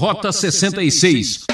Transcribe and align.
Rota 0.00 0.32
66 0.32 1.44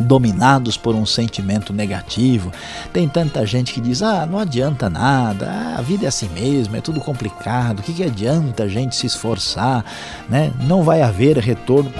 dominados 0.00 0.76
por 0.76 0.96
um 0.96 1.06
sentimento 1.06 1.72
negativo. 1.72 2.50
Tem 2.92 3.08
tanta 3.08 3.46
gente 3.46 3.72
que 3.72 3.80
diz: 3.80 4.02
ah, 4.02 4.26
não 4.26 4.36
adianta 4.36 4.90
nada, 4.90 5.76
a 5.78 5.80
vida 5.80 6.06
é 6.06 6.08
assim 6.08 6.28
mesmo, 6.30 6.74
é 6.74 6.80
tudo 6.80 7.00
complicado, 7.00 7.78
o 7.78 7.82
que, 7.84 7.92
que 7.92 8.02
adianta 8.02 8.64
a 8.64 8.68
gente 8.68 8.96
se 8.96 9.06
esforçar, 9.06 9.84
né? 10.28 10.52
não 10.64 10.82
vai 10.82 11.02
haver 11.02 11.38
retorno. 11.38 11.92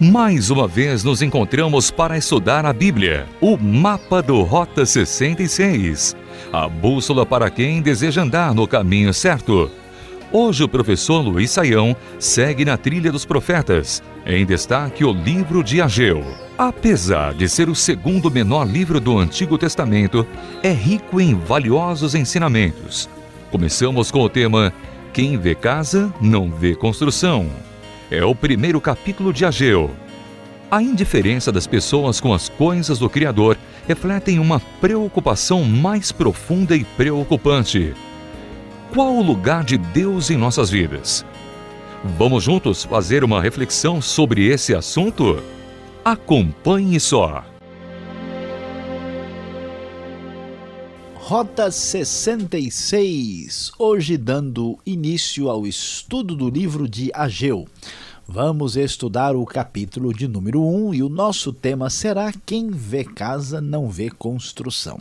Mais 0.00 0.48
uma 0.48 0.68
vez 0.68 1.02
nos 1.02 1.22
encontramos 1.22 1.90
para 1.90 2.16
estudar 2.16 2.64
a 2.64 2.72
Bíblia, 2.72 3.26
o 3.40 3.56
mapa 3.56 4.22
do 4.22 4.42
Rota 4.42 4.86
66, 4.86 6.14
a 6.52 6.68
bússola 6.68 7.26
para 7.26 7.50
quem 7.50 7.82
deseja 7.82 8.22
andar 8.22 8.54
no 8.54 8.64
caminho 8.68 9.12
certo. 9.12 9.68
Hoje 10.30 10.62
o 10.62 10.68
professor 10.68 11.20
Luiz 11.20 11.50
Saião 11.50 11.96
segue 12.16 12.64
na 12.64 12.76
trilha 12.76 13.10
dos 13.10 13.24
profetas, 13.24 14.00
em 14.24 14.46
destaque 14.46 15.04
o 15.04 15.10
livro 15.10 15.64
de 15.64 15.82
Ageu. 15.82 16.24
Apesar 16.56 17.34
de 17.34 17.48
ser 17.48 17.68
o 17.68 17.74
segundo 17.74 18.30
menor 18.30 18.68
livro 18.68 19.00
do 19.00 19.18
Antigo 19.18 19.58
Testamento, 19.58 20.24
é 20.62 20.70
rico 20.70 21.20
em 21.20 21.34
valiosos 21.34 22.14
ensinamentos. 22.14 23.10
Começamos 23.50 24.12
com 24.12 24.20
o 24.20 24.28
tema 24.28 24.72
Quem 25.12 25.36
vê 25.36 25.56
casa, 25.56 26.14
não 26.20 26.48
vê 26.48 26.76
construção 26.76 27.50
é 28.10 28.24
o 28.24 28.34
primeiro 28.34 28.80
capítulo 28.80 29.32
de 29.32 29.44
Ageu. 29.44 29.90
A 30.70 30.82
indiferença 30.82 31.50
das 31.50 31.66
pessoas 31.66 32.20
com 32.20 32.32
as 32.32 32.48
coisas 32.48 32.98
do 32.98 33.08
Criador 33.08 33.56
refletem 33.86 34.38
uma 34.38 34.60
preocupação 34.80 35.64
mais 35.64 36.12
profunda 36.12 36.76
e 36.76 36.84
preocupante. 36.84 37.94
Qual 38.92 39.14
o 39.14 39.22
lugar 39.22 39.64
de 39.64 39.78
Deus 39.78 40.30
em 40.30 40.36
nossas 40.36 40.70
vidas? 40.70 41.24
Vamos 42.16 42.44
juntos 42.44 42.84
fazer 42.84 43.24
uma 43.24 43.42
reflexão 43.42 44.00
sobre 44.00 44.46
esse 44.46 44.74
assunto? 44.74 45.42
Acompanhe 46.04 46.98
só. 47.00 47.44
Rota 51.28 51.70
66, 51.70 53.72
hoje 53.78 54.16
dando 54.16 54.78
início 54.86 55.50
ao 55.50 55.66
estudo 55.66 56.34
do 56.34 56.48
livro 56.48 56.88
de 56.88 57.10
Ageu. 57.12 57.68
Vamos 58.26 58.78
estudar 58.78 59.36
o 59.36 59.44
capítulo 59.44 60.14
de 60.14 60.26
número 60.26 60.64
1 60.64 60.94
e 60.94 61.02
o 61.02 61.08
nosso 61.10 61.52
tema 61.52 61.90
será 61.90 62.32
Quem 62.46 62.70
vê 62.70 63.04
casa 63.04 63.60
não 63.60 63.90
vê 63.90 64.08
construção. 64.08 64.98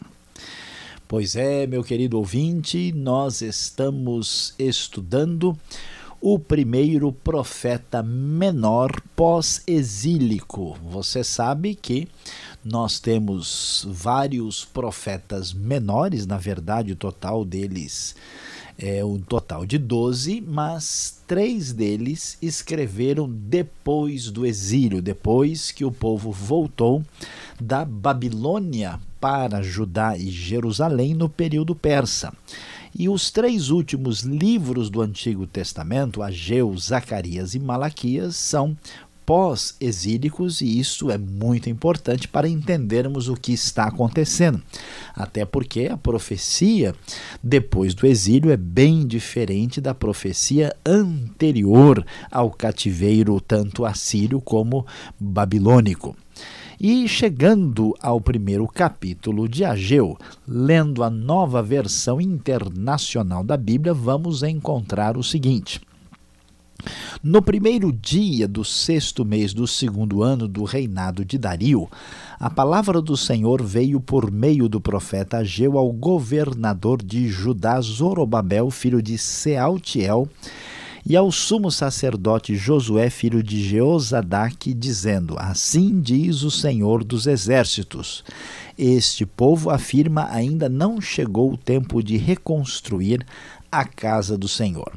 Pois 1.07 1.37
é, 1.37 1.65
meu 1.65 1.81
querido 1.81 2.17
ouvinte, 2.17 2.91
nós 2.91 3.41
estamos 3.41 4.53
estudando 4.59 5.57
o 6.21 6.39
primeiro 6.39 7.11
profeta 7.11 8.01
menor 8.03 9.01
pós-exílico. 9.15 10.77
Você 10.89 11.23
sabe 11.23 11.75
que 11.75 12.07
nós 12.63 12.99
temos 12.99 13.87
vários 13.89 14.65
profetas 14.65 15.53
menores, 15.53 16.25
na 16.25 16.37
verdade, 16.37 16.91
o 16.91 16.95
total 16.95 17.45
deles 17.45 18.15
é 18.77 19.03
um 19.03 19.17
total 19.17 19.65
de 19.65 19.77
12, 19.77 20.39
mas 20.41 21.19
três 21.25 21.73
deles 21.73 22.37
escreveram 22.41 23.27
depois 23.27 24.29
do 24.29 24.45
exílio, 24.45 25.01
depois 25.01 25.71
que 25.71 25.83
o 25.83 25.91
povo 25.91 26.31
voltou 26.31 27.03
da 27.59 27.83
Babilônia 27.83 28.99
para 29.19 29.63
Judá 29.63 30.15
e 30.15 30.29
Jerusalém 30.29 31.15
no 31.15 31.27
período 31.27 31.73
persa. 31.73 32.31
E 32.99 33.07
os 33.07 33.29
três 33.29 33.69
últimos 33.69 34.21
livros 34.21 34.89
do 34.89 35.01
Antigo 35.01 35.45
Testamento, 35.45 36.23
Ageu, 36.23 36.75
Zacarias 36.75 37.53
e 37.53 37.59
Malaquias, 37.59 38.35
são 38.35 38.75
pós-exílicos 39.23 40.61
e 40.61 40.79
isso 40.79 41.11
é 41.11 41.17
muito 41.17 41.69
importante 41.69 42.27
para 42.27 42.49
entendermos 42.49 43.29
o 43.29 43.35
que 43.35 43.53
está 43.53 43.83
acontecendo. 43.83 44.63
Até 45.13 45.45
porque 45.45 45.89
a 45.91 45.97
profecia 45.97 46.95
depois 47.43 47.93
do 47.93 48.07
exílio 48.07 48.49
é 48.49 48.57
bem 48.57 49.05
diferente 49.05 49.79
da 49.79 49.93
profecia 49.93 50.75
anterior 50.83 52.03
ao 52.31 52.49
cativeiro, 52.49 53.39
tanto 53.39 53.85
assírio 53.85 54.41
como 54.41 54.87
babilônico. 55.19 56.15
E 56.79 57.07
chegando 57.07 57.95
ao 57.99 58.21
primeiro 58.21 58.67
capítulo 58.67 59.49
de 59.49 59.65
Ageu, 59.65 60.15
lendo 60.47 61.03
a 61.03 61.09
nova 61.09 61.63
versão 61.63 62.21
internacional 62.21 63.43
da 63.43 63.57
Bíblia, 63.57 63.95
vamos 63.95 64.43
encontrar 64.43 65.17
o 65.17 65.23
seguinte. 65.23 65.81
No 67.23 67.41
primeiro 67.41 67.91
dia 67.91 68.47
do 68.47 68.63
sexto 68.63 69.25
mês 69.25 69.55
do 69.55 69.65
segundo 69.65 70.21
ano 70.21 70.47
do 70.47 70.63
reinado 70.65 71.25
de 71.25 71.39
Dario, 71.39 71.89
a 72.39 72.47
palavra 72.47 73.01
do 73.01 73.17
Senhor 73.17 73.63
veio 73.63 73.99
por 73.99 74.31
meio 74.31 74.69
do 74.69 74.79
profeta 74.79 75.37
Ageu 75.37 75.79
ao 75.79 75.91
governador 75.91 77.01
de 77.01 77.27
Judá, 77.27 77.81
Zorobabel, 77.81 78.69
filho 78.69 79.01
de 79.01 79.17
Sealtiel, 79.17 80.29
e 81.09 81.15
ao 81.15 81.31
sumo 81.31 81.71
sacerdote 81.71 82.53
Josué, 82.57 83.09
filho 83.09 83.41
de 83.41 83.63
Jeozadaque, 83.63 84.73
dizendo: 84.73 85.35
Assim 85.37 86.01
diz 86.01 86.43
o 86.43 86.51
Senhor 86.51 87.01
dos 87.01 87.27
Exércitos: 87.27 88.25
Este 88.77 89.25
povo 89.25 89.69
afirma 89.69 90.27
ainda 90.29 90.67
não 90.67 90.99
chegou 90.99 91.53
o 91.53 91.57
tempo 91.57 92.03
de 92.03 92.17
reconstruir 92.17 93.25
a 93.71 93.85
casa 93.85 94.37
do 94.37 94.49
Senhor. 94.49 94.91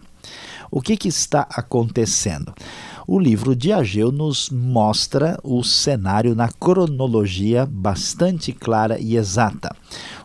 O 0.69 0.83
que, 0.83 0.97
que 0.97 1.09
está 1.09 1.47
acontecendo? 1.49 2.53
O 3.13 3.19
livro 3.19 3.57
de 3.57 3.73
Ageu 3.73 4.13
nos 4.13 4.51
mostra 4.51 5.37
o 5.43 5.65
cenário 5.65 6.33
na 6.33 6.49
cronologia 6.49 7.67
bastante 7.67 8.53
clara 8.53 9.01
e 9.01 9.17
exata. 9.17 9.75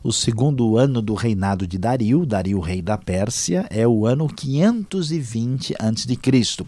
O 0.03 0.13
segundo 0.13 0.77
ano 0.77 1.01
do 1.01 1.15
reinado 1.15 1.65
de 1.65 1.79
Dario, 1.79 2.27
Dario 2.27 2.59
rei 2.59 2.83
da 2.83 2.95
Pérsia, 2.95 3.65
é 3.71 3.87
o 3.87 4.05
ano 4.05 4.27
520 4.27 5.73
a.C. 5.79 6.65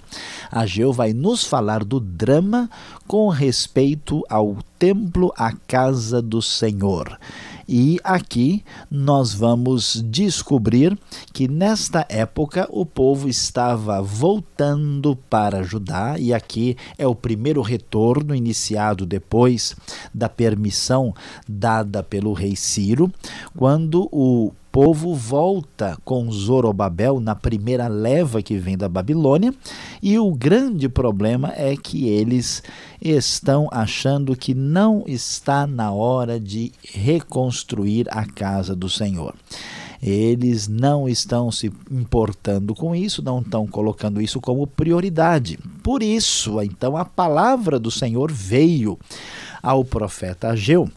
Ageu 0.51 0.91
vai 0.91 1.13
nos 1.13 1.43
falar 1.43 1.83
do 1.83 1.99
drama 1.99 2.67
com 3.05 3.29
respeito 3.29 4.23
ao 4.27 4.57
templo, 4.79 5.31
a 5.37 5.51
casa 5.51 6.19
do 6.19 6.41
Senhor. 6.41 7.15
E 7.67 7.99
aqui 8.01 8.63
nós 8.89 9.33
vamos 9.33 10.01
descobrir 10.05 10.97
que 11.33 11.49
nesta 11.49 12.05
época 12.07 12.65
o 12.71 12.85
povo 12.85 13.27
estava 13.27 14.01
voltando 14.01 15.17
para 15.29 15.63
Judá, 15.63 16.15
e 16.17 16.33
aqui 16.33 16.77
é 16.97 17.05
o 17.05 17.13
primeiro 17.13 17.61
retorno 17.61 18.33
iniciado 18.33 19.05
depois 19.05 19.75
da 20.13 20.29
permissão 20.29 21.13
dada 21.47 22.01
pelo 22.01 22.31
rei 22.31 22.55
Ciro, 22.55 23.11
quando 23.55 24.07
o 24.11 24.53
povo 24.71 25.13
volta 25.13 25.97
com 26.03 26.31
Zorobabel 26.31 27.19
na 27.19 27.35
primeira 27.35 27.87
leva 27.87 28.41
que 28.41 28.57
vem 28.57 28.77
da 28.77 28.87
Babilônia, 28.87 29.53
e 30.01 30.19
o 30.19 30.31
grande 30.33 30.87
problema 30.87 31.53
é 31.55 31.75
que 31.75 32.07
eles 32.07 32.61
estão 33.01 33.67
achando 33.71 34.35
que 34.35 34.53
não 34.53 35.03
está 35.07 35.65
na 35.65 35.91
hora 35.91 36.39
de 36.39 36.71
reconstruir 36.93 38.07
a 38.09 38.25
casa 38.25 38.75
do 38.75 38.89
Senhor. 38.89 39.33
Eles 40.01 40.67
não 40.67 41.09
estão 41.09 41.51
se 41.51 41.71
importando 41.89 42.75
com 42.75 42.95
isso, 42.95 43.23
não 43.23 43.41
estão 43.41 43.65
colocando 43.65 44.21
isso 44.21 44.39
como 44.39 44.67
prioridade. 44.67 45.57
Por 45.81 46.03
isso, 46.03 46.61
então, 46.61 46.95
a 46.95 47.03
palavra 47.03 47.79
do 47.79 47.89
Senhor 47.89 48.31
veio 48.31 48.97
ao 49.61 49.83
profeta 49.83 50.49
Ageu 50.49 50.87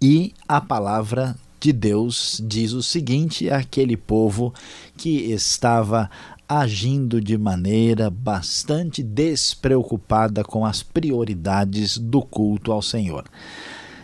e 0.00 0.34
a 0.48 0.60
palavra 0.60 1.36
de 1.62 1.72
Deus 1.72 2.42
diz 2.44 2.72
o 2.72 2.82
seguinte 2.82 3.48
àquele 3.48 3.96
povo 3.96 4.52
que 4.96 5.30
estava 5.30 6.10
agindo 6.48 7.20
de 7.20 7.38
maneira 7.38 8.10
bastante 8.10 9.00
despreocupada 9.00 10.42
com 10.42 10.66
as 10.66 10.82
prioridades 10.82 11.96
do 11.96 12.20
culto 12.20 12.72
ao 12.72 12.82
Senhor. 12.82 13.24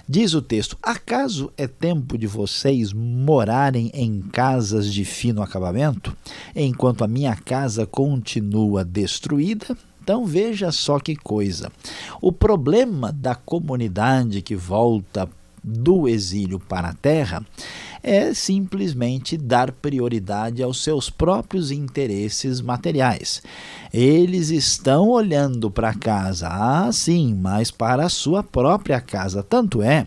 Diz 0.09 0.35
o 0.35 0.41
texto: 0.41 0.79
Acaso 0.81 1.53
é 1.57 1.67
tempo 1.67 2.17
de 2.17 2.29
vocês 2.29 2.93
morarem 2.93 3.91
em 3.93 4.23
casas 4.23 4.95
de 4.95 5.05
fino 5.05 5.43
acabamento, 5.43 6.17
enquanto 6.55 7.03
a 7.03 7.09
minha 7.09 7.35
casa 7.35 7.85
continua 7.85 8.85
destruída? 8.85 9.77
Então 10.01 10.25
veja 10.25 10.71
só 10.71 11.01
que 11.01 11.17
coisa. 11.17 11.73
O 12.23 12.31
problema 12.31 13.13
da 13.13 13.35
comunidade 13.35 14.43
que 14.43 14.55
volta 14.55 15.29
do 15.63 16.09
exílio 16.09 16.59
para 16.59 16.89
a 16.89 16.95
terra 16.95 17.45
é 18.03 18.33
simplesmente 18.33 19.37
dar 19.37 19.73
prioridade 19.73 20.63
aos 20.63 20.83
seus 20.83 21.11
próprios 21.11 21.71
interesses 21.71 22.61
materiais. 22.61 23.43
Eles 23.93 24.51
estão 24.51 25.09
olhando 25.09 25.71
para 25.71 25.95
casa, 25.95 26.49
ah, 26.51 26.91
sim, 26.93 27.35
mas 27.35 27.71
para 27.71 28.07
a 28.07 28.11
sua 28.11 28.43
própria 28.43 29.01
casa. 29.01 29.43
Tanto 29.43 29.83
é 29.83 30.07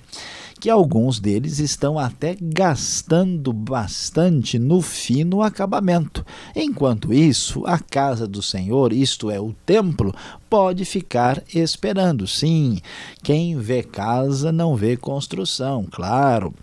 que 0.62 0.69
alguns 0.69 1.19
deles 1.19 1.57
estão 1.57 1.97
até 1.97 2.38
gastando 2.39 3.51
bastante 3.51 4.59
no 4.59 4.80
fino 4.80 5.42
acabamento. 5.42 6.24
Enquanto 6.56 7.12
isso, 7.12 7.65
a 7.65 7.80
casa 7.80 8.27
do 8.27 8.44
Senhor, 8.44 8.94
isto 8.94 9.31
é, 9.31 9.39
o 9.39 9.56
templo, 9.65 10.13
pode 10.51 10.83
ficar 10.83 11.42
esperando. 11.56 12.27
Sim, 12.27 12.81
quem 13.24 13.57
vê 13.57 13.81
casa 13.81 14.51
não 14.51 14.75
vê 14.75 14.98
construção, 14.98 15.88
claro. 15.89 16.53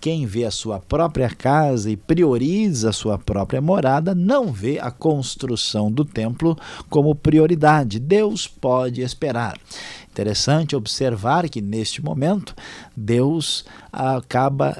Quem 0.00 0.26
vê 0.26 0.44
a 0.44 0.50
sua 0.50 0.80
própria 0.80 1.30
casa 1.30 1.88
e 1.88 1.96
prioriza 1.96 2.90
a 2.90 2.92
sua 2.92 3.16
própria 3.16 3.60
morada 3.60 4.16
não 4.16 4.52
vê 4.52 4.80
a 4.80 4.90
construção 4.90 5.92
do 5.92 6.04
templo 6.04 6.58
como 6.90 7.14
prioridade. 7.14 8.00
Deus 8.00 8.48
pode 8.48 9.00
esperar. 9.00 9.56
Interessante 10.16 10.74
observar 10.74 11.46
que 11.46 11.60
neste 11.60 12.02
momento 12.02 12.54
Deus 12.96 13.66
acaba 13.92 14.74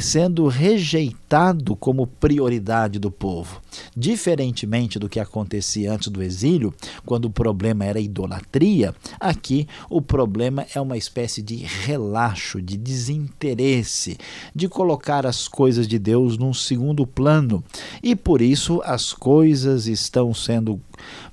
sendo 0.00 0.48
rejeitado 0.48 1.76
como 1.76 2.04
prioridade 2.04 2.98
do 2.98 3.08
povo. 3.08 3.62
Diferentemente 3.96 4.98
do 4.98 5.08
que 5.08 5.20
acontecia 5.20 5.92
antes 5.92 6.08
do 6.08 6.20
exílio, 6.20 6.74
quando 7.04 7.26
o 7.26 7.30
problema 7.30 7.85
era 7.86 8.00
idolatria, 8.00 8.94
aqui 9.18 9.66
o 9.88 10.02
problema 10.02 10.66
é 10.74 10.80
uma 10.80 10.96
espécie 10.96 11.42
de 11.42 11.56
relaxo, 11.56 12.60
de 12.60 12.76
desinteresse, 12.76 14.18
de 14.54 14.68
colocar 14.68 15.26
as 15.26 15.48
coisas 15.48 15.86
de 15.86 15.98
Deus 15.98 16.36
num 16.36 16.52
segundo 16.52 17.06
plano. 17.06 17.62
E 18.02 18.14
por 18.14 18.42
isso 18.42 18.80
as 18.84 19.12
coisas 19.12 19.86
estão 19.86 20.34
sendo 20.34 20.80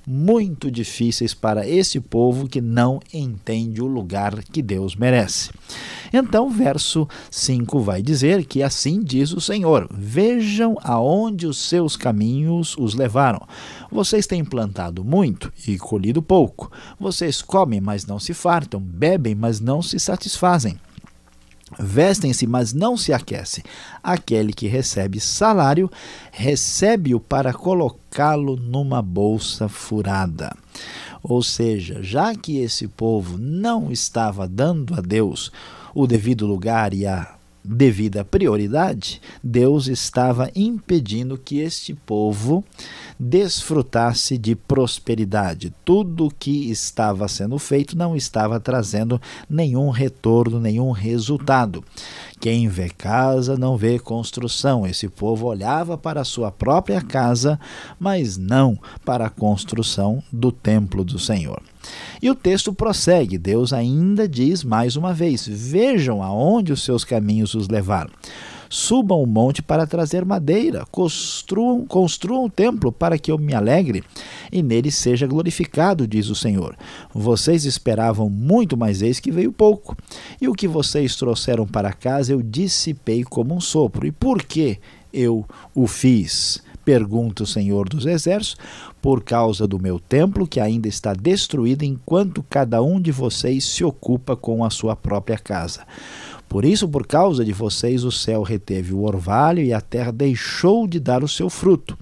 muito 0.06 0.70
difíceis 0.70 1.32
para 1.32 1.66
esse 1.66 2.00
povo 2.00 2.48
que 2.48 2.60
não 2.60 3.00
entende 3.12 3.82
o 3.82 3.86
lugar 3.86 4.42
que 4.44 4.62
Deus 4.62 4.94
merece. 4.94 5.50
Então, 6.16 6.48
verso 6.48 7.08
5 7.28 7.80
vai 7.80 8.00
dizer 8.00 8.44
que 8.44 8.62
assim 8.62 9.02
diz 9.02 9.32
o 9.32 9.40
Senhor: 9.40 9.88
Vejam 9.92 10.76
aonde 10.80 11.44
os 11.44 11.58
seus 11.58 11.96
caminhos 11.96 12.76
os 12.78 12.94
levaram. 12.94 13.44
Vocês 13.90 14.24
têm 14.24 14.44
plantado 14.44 15.04
muito 15.04 15.52
e 15.66 15.76
colhido 15.76 16.22
pouco. 16.22 16.70
Vocês 17.00 17.42
comem, 17.42 17.80
mas 17.80 18.06
não 18.06 18.20
se 18.20 18.32
fartam, 18.32 18.80
bebem, 18.80 19.34
mas 19.34 19.58
não 19.58 19.82
se 19.82 19.98
satisfazem. 19.98 20.78
Vestem-se, 21.80 22.46
mas 22.46 22.72
não 22.72 22.96
se 22.96 23.12
aquecem. 23.12 23.64
Aquele 24.00 24.52
que 24.52 24.68
recebe 24.68 25.18
salário, 25.18 25.90
recebe-o 26.30 27.18
para 27.18 27.52
colocá-lo 27.52 28.54
numa 28.54 29.02
bolsa 29.02 29.68
furada. 29.68 30.56
Ou 31.20 31.42
seja, 31.42 32.00
já 32.00 32.36
que 32.36 32.58
esse 32.58 32.86
povo 32.86 33.36
não 33.36 33.90
estava 33.90 34.46
dando 34.46 34.94
a 34.94 35.00
Deus 35.00 35.50
o 35.94 36.06
devido 36.06 36.46
lugar 36.46 36.92
e 36.92 37.06
a 37.06 37.34
devida 37.64 38.24
prioridade, 38.24 39.22
Deus 39.42 39.86
estava 39.86 40.50
impedindo 40.54 41.38
que 41.38 41.60
este 41.60 41.94
povo 41.94 42.62
desfrutasse 43.18 44.36
de 44.36 44.54
prosperidade. 44.54 45.72
Tudo 45.84 46.26
o 46.26 46.30
que 46.30 46.70
estava 46.70 47.28
sendo 47.28 47.58
feito 47.58 47.96
não 47.96 48.16
estava 48.16 48.58
trazendo 48.58 49.20
nenhum 49.48 49.90
retorno, 49.90 50.60
nenhum 50.60 50.90
resultado. 50.90 51.84
Quem 52.40 52.68
vê 52.68 52.90
casa 52.90 53.56
não 53.56 53.76
vê 53.76 53.98
construção. 53.98 54.86
Esse 54.86 55.08
povo 55.08 55.46
olhava 55.46 55.96
para 55.96 56.20
a 56.20 56.24
sua 56.24 56.50
própria 56.50 57.00
casa, 57.00 57.58
mas 57.98 58.36
não 58.36 58.78
para 59.04 59.26
a 59.26 59.30
construção 59.30 60.22
do 60.32 60.52
templo 60.52 61.04
do 61.04 61.18
Senhor. 61.18 61.62
E 62.20 62.30
o 62.30 62.34
texto 62.34 62.72
prossegue. 62.72 63.38
Deus 63.38 63.72
ainda 63.72 64.28
diz 64.28 64.64
mais 64.64 64.96
uma 64.96 65.12
vez: 65.12 65.46
Vejam 65.46 66.22
aonde 66.22 66.72
os 66.72 66.82
seus 66.82 67.04
caminhos 67.04 67.54
os 67.54 67.68
levaram. 67.68 68.10
Subam 68.76 69.22
o 69.22 69.26
monte 69.26 69.62
para 69.62 69.86
trazer 69.86 70.24
madeira, 70.24 70.84
construam, 70.90 71.86
construam 71.86 72.46
um 72.46 72.50
templo 72.50 72.90
para 72.90 73.16
que 73.16 73.30
eu 73.30 73.38
me 73.38 73.54
alegre 73.54 74.02
e 74.50 74.64
nele 74.64 74.90
seja 74.90 75.28
glorificado, 75.28 76.08
diz 76.08 76.28
o 76.28 76.34
Senhor. 76.34 76.76
Vocês 77.14 77.64
esperavam 77.64 78.28
muito, 78.28 78.76
mas 78.76 79.00
eis 79.00 79.20
que 79.20 79.30
veio 79.30 79.52
pouco. 79.52 79.96
E 80.40 80.48
o 80.48 80.52
que 80.52 80.66
vocês 80.66 81.14
trouxeram 81.14 81.68
para 81.68 81.92
casa 81.92 82.32
eu 82.32 82.42
dissipei 82.42 83.22
como 83.22 83.54
um 83.54 83.60
sopro. 83.60 84.08
E 84.08 84.10
por 84.10 84.42
que 84.42 84.80
eu 85.12 85.46
o 85.72 85.86
fiz? 85.86 86.60
Pergunta 86.84 87.44
o 87.44 87.46
Senhor 87.46 87.88
dos 87.88 88.04
Exércitos, 88.04 88.56
por 89.00 89.22
causa 89.22 89.68
do 89.68 89.78
meu 89.78 90.00
templo 90.00 90.48
que 90.48 90.58
ainda 90.58 90.88
está 90.88 91.14
destruído, 91.14 91.84
enquanto 91.84 92.44
cada 92.50 92.82
um 92.82 93.00
de 93.00 93.12
vocês 93.12 93.64
se 93.64 93.84
ocupa 93.84 94.34
com 94.36 94.64
a 94.64 94.68
sua 94.68 94.96
própria 94.96 95.38
casa. 95.38 95.86
Por 96.48 96.64
isso, 96.64 96.88
por 96.88 97.06
causa 97.06 97.44
de 97.44 97.52
vocês, 97.52 98.04
o 98.04 98.12
céu 98.12 98.42
reteve 98.42 98.94
o 98.94 99.02
orvalho 99.02 99.62
e 99.62 99.72
a 99.72 99.80
terra 99.80 100.12
deixou 100.12 100.86
de 100.86 101.00
dar 101.00 101.24
o 101.24 101.28
seu 101.28 101.50
fruto. 101.50 101.96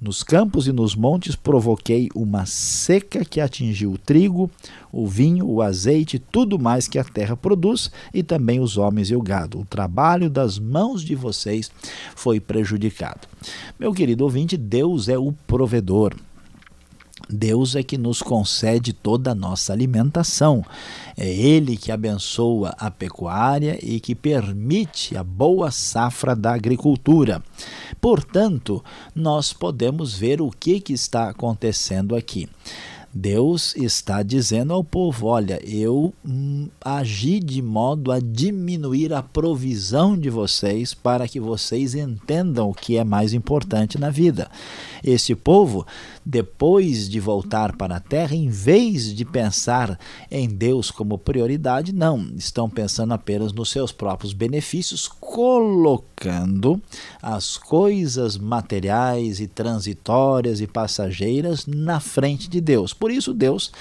Nos 0.00 0.22
campos 0.22 0.66
e 0.66 0.72
nos 0.72 0.96
montes 0.96 1.36
provoquei 1.36 2.08
uma 2.14 2.46
seca 2.46 3.22
que 3.22 3.38
atingiu 3.38 3.92
o 3.92 3.98
trigo, 3.98 4.50
o 4.90 5.06
vinho, 5.06 5.46
o 5.46 5.60
azeite, 5.60 6.18
tudo 6.18 6.58
mais 6.58 6.88
que 6.88 6.98
a 6.98 7.04
terra 7.04 7.36
produz, 7.36 7.90
e 8.14 8.22
também 8.22 8.60
os 8.60 8.78
homens 8.78 9.10
e 9.10 9.14
o 9.14 9.20
gado. 9.20 9.60
O 9.60 9.64
trabalho 9.66 10.30
das 10.30 10.58
mãos 10.58 11.04
de 11.04 11.14
vocês 11.14 11.70
foi 12.16 12.40
prejudicado. 12.40 13.28
Meu 13.78 13.92
querido 13.92 14.24
ouvinte, 14.24 14.56
Deus 14.56 15.06
é 15.06 15.18
o 15.18 15.34
provedor. 15.46 16.14
Deus 17.28 17.76
é 17.76 17.82
que 17.82 17.98
nos 17.98 18.22
concede 18.22 18.92
toda 18.92 19.32
a 19.32 19.34
nossa 19.34 19.72
alimentação. 19.72 20.64
É 21.16 21.28
Ele 21.28 21.76
que 21.76 21.92
abençoa 21.92 22.74
a 22.78 22.90
pecuária 22.90 23.78
e 23.82 24.00
que 24.00 24.14
permite 24.14 25.16
a 25.16 25.22
boa 25.22 25.70
safra 25.70 26.34
da 26.34 26.54
agricultura. 26.54 27.42
Portanto, 28.00 28.82
nós 29.14 29.52
podemos 29.52 30.14
ver 30.14 30.40
o 30.40 30.50
que, 30.50 30.80
que 30.80 30.92
está 30.92 31.28
acontecendo 31.28 32.16
aqui. 32.16 32.48
Deus 33.12 33.74
está 33.74 34.22
dizendo 34.22 34.72
ao 34.72 34.84
povo: 34.84 35.26
olha, 35.26 35.60
eu 35.68 36.14
hum, 36.24 36.68
agi 36.80 37.40
de 37.40 37.60
modo 37.60 38.12
a 38.12 38.20
diminuir 38.20 39.12
a 39.12 39.20
provisão 39.20 40.16
de 40.16 40.30
vocês 40.30 40.94
para 40.94 41.26
que 41.26 41.40
vocês 41.40 41.96
entendam 41.96 42.70
o 42.70 42.74
que 42.74 42.96
é 42.96 43.02
mais 43.02 43.34
importante 43.34 43.98
na 43.98 44.10
vida. 44.10 44.48
Esse 45.02 45.34
povo, 45.34 45.84
depois 46.30 47.08
de 47.08 47.18
voltar 47.18 47.76
para 47.76 47.96
a 47.96 48.00
terra, 48.00 48.36
em 48.36 48.48
vez 48.48 49.12
de 49.12 49.24
pensar 49.24 49.98
em 50.30 50.48
Deus 50.48 50.88
como 50.88 51.18
prioridade, 51.18 51.92
não, 51.92 52.30
estão 52.36 52.70
pensando 52.70 53.12
apenas 53.12 53.52
nos 53.52 53.68
seus 53.68 53.90
próprios 53.90 54.32
benefícios, 54.32 55.08
colocando 55.08 56.80
as 57.20 57.56
coisas 57.56 58.38
materiais 58.38 59.40
e 59.40 59.48
transitórias 59.48 60.60
e 60.60 60.68
passageiras 60.68 61.66
na 61.66 61.98
frente 61.98 62.48
de 62.48 62.60
Deus. 62.60 62.94
Por 62.94 63.10
isso, 63.10 63.34
Deus, 63.34 63.72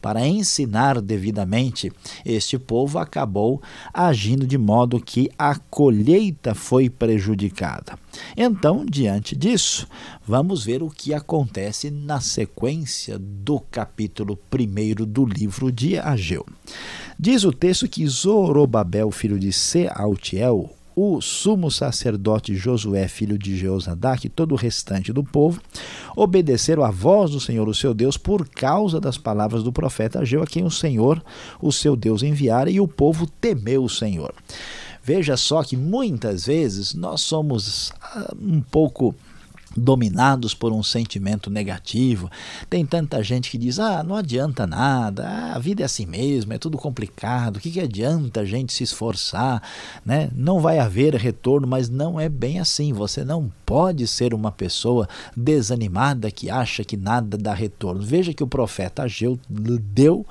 para 0.00 0.26
ensinar 0.26 1.00
devidamente 1.00 1.92
este 2.24 2.58
povo, 2.58 2.98
acabou 2.98 3.60
agindo 3.92 4.46
de 4.46 4.56
modo 4.56 5.00
que 5.00 5.30
a 5.38 5.56
colheita 5.56 6.54
foi 6.54 6.88
prejudicada. 6.88 7.98
Então, 8.36 8.84
diante 8.84 9.36
disso, 9.36 9.86
vamos 10.26 10.64
ver 10.64 10.82
o 10.82 10.90
que 10.90 11.12
acontece 11.12 11.90
na 11.90 12.20
sequência 12.20 13.18
do 13.18 13.60
capítulo 13.60 14.38
1 14.52 15.04
do 15.04 15.24
livro 15.24 15.70
de 15.70 15.98
Ageu. 15.98 16.46
Diz 17.18 17.44
o 17.44 17.52
texto 17.52 17.88
que 17.88 18.06
Zorobabel, 18.06 19.10
filho 19.10 19.38
de 19.38 19.52
Sealtiel, 19.52 20.70
o 21.00 21.20
sumo 21.20 21.70
sacerdote 21.70 22.56
Josué, 22.56 23.06
filho 23.06 23.38
de 23.38 23.56
Jeozadak, 23.56 24.26
e 24.26 24.28
todo 24.28 24.50
o 24.50 24.56
restante 24.56 25.12
do 25.12 25.22
povo, 25.22 25.60
obedeceram 26.16 26.82
à 26.82 26.90
voz 26.90 27.30
do 27.30 27.38
Senhor, 27.38 27.68
o 27.68 27.74
seu 27.74 27.94
Deus, 27.94 28.16
por 28.16 28.48
causa 28.48 29.00
das 29.00 29.16
palavras 29.16 29.62
do 29.62 29.72
profeta 29.72 30.18
Ageu, 30.18 30.42
a 30.42 30.46
quem 30.46 30.64
o 30.64 30.70
Senhor, 30.72 31.22
o 31.62 31.70
seu 31.70 31.94
Deus, 31.94 32.24
enviara, 32.24 32.68
e 32.68 32.80
o 32.80 32.88
povo 32.88 33.28
temeu 33.40 33.84
o 33.84 33.88
Senhor. 33.88 34.34
Veja 35.00 35.36
só 35.36 35.62
que 35.62 35.76
muitas 35.76 36.46
vezes 36.46 36.94
nós 36.94 37.20
somos 37.20 37.92
ah, 38.02 38.34
um 38.36 38.60
pouco 38.60 39.14
dominados 39.78 40.54
por 40.54 40.72
um 40.72 40.82
sentimento 40.82 41.50
negativo. 41.50 42.30
Tem 42.68 42.84
tanta 42.84 43.22
gente 43.22 43.50
que 43.50 43.58
diz: 43.58 43.78
ah, 43.78 44.02
não 44.02 44.16
adianta 44.16 44.66
nada, 44.66 45.26
ah, 45.28 45.56
a 45.56 45.58
vida 45.58 45.82
é 45.82 45.84
assim 45.84 46.06
mesmo, 46.06 46.52
é 46.52 46.58
tudo 46.58 46.76
complicado, 46.76 47.56
o 47.56 47.60
que, 47.60 47.70
que 47.70 47.80
adianta 47.80 48.40
a 48.40 48.44
gente 48.44 48.72
se 48.72 48.82
esforçar? 48.84 49.62
Né? 50.04 50.30
Não 50.34 50.60
vai 50.60 50.78
haver 50.78 51.14
retorno, 51.14 51.66
mas 51.66 51.88
não 51.88 52.18
é 52.18 52.28
bem 52.28 52.58
assim. 52.58 52.92
Você 52.92 53.24
não 53.24 53.50
pode 53.64 54.06
ser 54.06 54.34
uma 54.34 54.50
pessoa 54.50 55.08
desanimada 55.36 56.30
que 56.30 56.50
acha 56.50 56.84
que 56.84 56.96
nada 56.96 57.36
dá 57.36 57.54
retorno. 57.54 58.02
Veja 58.02 58.32
que 58.32 58.42
o 58.42 58.46
profeta 58.46 59.02
Ageu 59.02 59.38
deu 59.48 60.26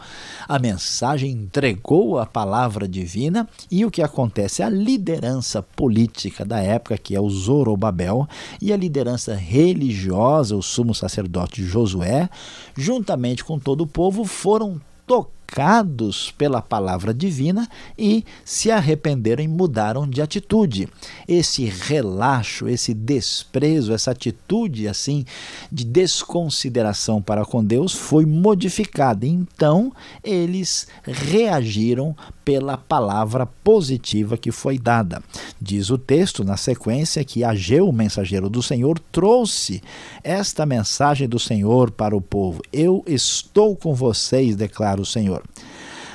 a 0.48 0.60
mensagem, 0.60 1.32
entregou 1.32 2.20
a 2.20 2.26
palavra 2.26 2.88
divina 2.88 3.48
e 3.70 3.86
o 3.86 3.92
que 3.92 4.02
acontece? 4.02 4.64
A 4.64 4.70
liderança 4.70 5.62
política 5.62 6.44
da 6.44 6.60
época, 6.60 6.98
que 6.98 7.16
é 7.16 7.22
o 7.22 7.30
Zorobabel, 7.30 8.28
e 8.62 8.74
a 8.74 8.78
liderança 8.78 9.34
religiosa, 9.38 10.56
o 10.56 10.62
sumo 10.62 10.94
sacerdote 10.94 11.64
Josué, 11.64 12.30
juntamente 12.76 13.44
com 13.44 13.58
todo 13.58 13.82
o 13.82 13.88
povo, 13.88 14.26
foram 14.26 14.82
tocados 15.06 15.37
tocados 15.48 16.32
pela 16.38 16.62
palavra 16.62 17.14
divina 17.14 17.68
e 17.98 18.24
se 18.44 18.70
arrependeram 18.70 19.44
e 19.44 19.48
mudaram 19.48 20.08
de 20.08 20.22
atitude. 20.22 20.88
Esse 21.28 21.66
relaxo, 21.66 22.68
esse 22.68 22.94
desprezo, 22.94 23.94
essa 23.94 24.12
atitude 24.12 24.88
assim 24.88 25.26
de 25.72 25.86
desconsideração 25.86 27.22
para 27.22 27.46
com 27.46 27.64
Deus 27.64 27.94
foi 27.94 28.26
modificada. 28.26 29.26
Então, 29.26 29.92
eles 30.24 30.88
reagiram 31.04 32.16
pela 32.48 32.78
palavra 32.78 33.46
positiva 33.46 34.38
que 34.38 34.54
foi 34.54 34.78
dada. 34.78 35.22
Diz 35.62 35.90
o 35.90 35.98
texto 35.98 36.46
na 36.46 36.56
sequência 36.56 37.26
que 37.26 37.44
Ageu, 37.44 37.90
o 37.90 37.94
mensageiro 37.94 38.50
do 38.50 38.64
Senhor, 38.64 38.98
trouxe 39.12 39.84
esta 40.24 40.66
mensagem 40.66 41.28
do 41.28 41.40
Senhor 41.40 41.92
para 41.92 42.16
o 42.16 42.22
povo: 42.22 42.62
Eu 42.72 43.04
estou 43.06 43.76
com 43.76 43.94
vocês, 43.94 44.56
declara 44.56 45.02
o 45.02 45.06
Senhor. 45.06 45.37
Senhor. 45.38 45.44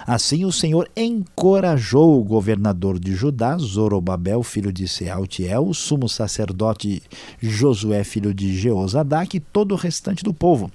Assim, 0.07 0.45
o 0.45 0.53
Senhor 0.53 0.91
encorajou 0.97 2.21
o 2.21 2.25
governador 2.25 2.99
de 2.99 3.15
Judá, 3.15 3.57
Zorobabel, 3.57 4.43
filho 4.43 4.73
de 4.73 4.89
Sealtiel, 4.89 5.69
o 5.69 5.75
sumo 5.75 6.09
sacerdote 6.09 7.03
Josué, 7.41 8.03
filho 8.03 8.35
de 8.35 8.57
Jeozadak, 8.57 9.37
e 9.37 9.41
todo 9.41 9.73
o 9.73 9.77
restante 9.77 10.25
do 10.25 10.35
povo. 10.35 10.71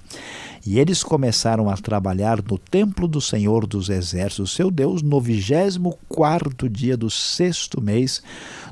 E 0.66 0.78
eles 0.78 1.02
começaram 1.02 1.68
a 1.68 1.76
trabalhar 1.76 2.42
no 2.42 2.58
templo 2.58 3.06
do 3.06 3.20
Senhor 3.20 3.66
dos 3.66 3.90
Exércitos, 3.90 4.52
seu 4.52 4.70
Deus, 4.70 5.02
no 5.02 5.20
vigésimo 5.20 5.98
quarto 6.08 6.68
dia 6.68 6.96
do 6.96 7.10
sexto 7.10 7.80
mês 7.80 8.22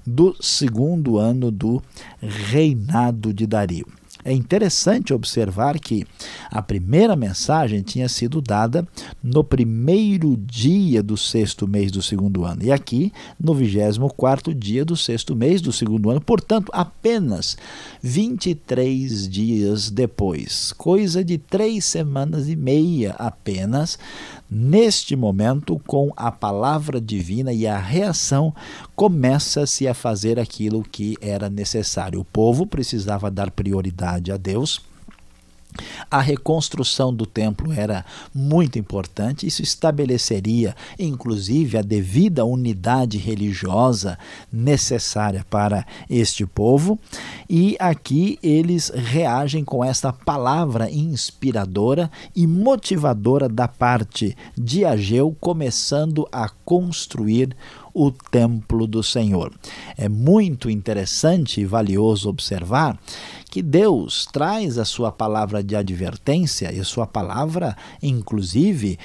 do 0.06 0.34
segundo 0.40 1.18
ano 1.18 1.50
do 1.50 1.82
reinado 2.20 3.32
de 3.32 3.46
Dario. 3.46 3.86
É 4.26 4.32
interessante 4.32 5.14
observar 5.14 5.78
que 5.78 6.04
a 6.50 6.60
primeira 6.60 7.14
mensagem 7.14 7.80
tinha 7.80 8.08
sido 8.08 8.42
dada 8.42 8.84
no 9.22 9.44
primeiro 9.44 10.36
dia 10.36 11.00
do 11.00 11.16
sexto 11.16 11.68
mês 11.68 11.92
do 11.92 12.02
segundo 12.02 12.44
ano, 12.44 12.64
e 12.64 12.72
aqui 12.72 13.12
no 13.38 13.54
vigésimo 13.54 14.12
quarto 14.12 14.52
dia 14.52 14.84
do 14.84 14.96
sexto 14.96 15.36
mês 15.36 15.60
do 15.60 15.72
segundo 15.72 16.10
ano, 16.10 16.20
portanto, 16.20 16.72
apenas 16.74 17.56
23 18.02 19.28
dias 19.28 19.90
depois, 19.90 20.72
coisa 20.72 21.22
de 21.24 21.38
três 21.38 21.84
semanas 21.84 22.48
e 22.48 22.56
meia 22.56 23.12
apenas, 23.12 23.96
Neste 24.48 25.16
momento, 25.16 25.80
com 25.86 26.12
a 26.16 26.30
palavra 26.30 27.00
divina 27.00 27.52
e 27.52 27.66
a 27.66 27.78
reação, 27.78 28.54
começa-se 28.94 29.88
a 29.88 29.94
fazer 29.94 30.38
aquilo 30.38 30.82
que 30.84 31.16
era 31.20 31.50
necessário. 31.50 32.20
O 32.20 32.24
povo 32.24 32.64
precisava 32.64 33.30
dar 33.30 33.50
prioridade 33.50 34.30
a 34.30 34.36
Deus 34.36 34.80
a 36.10 36.20
reconstrução 36.20 37.14
do 37.14 37.26
templo 37.26 37.72
era 37.72 38.04
muito 38.34 38.78
importante, 38.78 39.46
isso 39.46 39.62
estabeleceria, 39.62 40.74
inclusive, 40.98 41.78
a 41.78 41.82
devida 41.82 42.44
unidade 42.44 43.18
religiosa 43.18 44.18
necessária 44.52 45.44
para 45.48 45.86
este 46.08 46.46
povo, 46.46 46.98
e 47.48 47.76
aqui 47.78 48.38
eles 48.42 48.90
reagem 48.90 49.64
com 49.64 49.84
esta 49.84 50.12
palavra 50.12 50.90
inspiradora 50.90 52.10
e 52.34 52.46
motivadora 52.46 53.48
da 53.48 53.68
parte 53.68 54.36
de 54.56 54.84
Ageu, 54.84 55.36
começando 55.40 56.26
a 56.32 56.48
construir 56.48 57.56
o 57.98 58.10
templo 58.10 58.86
do 58.86 59.02
Senhor. 59.02 59.50
É 59.96 60.06
muito 60.06 60.68
interessante 60.68 61.62
e 61.62 61.64
valioso 61.64 62.28
observar 62.28 62.98
que 63.50 63.62
Deus 63.62 64.26
traz 64.30 64.76
a 64.76 64.84
sua 64.84 65.10
palavra 65.10 65.64
de 65.64 65.74
advertência 65.74 66.70
e 66.74 66.80
a 66.80 66.84
sua 66.84 67.06
palavra, 67.06 67.74
inclusive, 68.02 68.98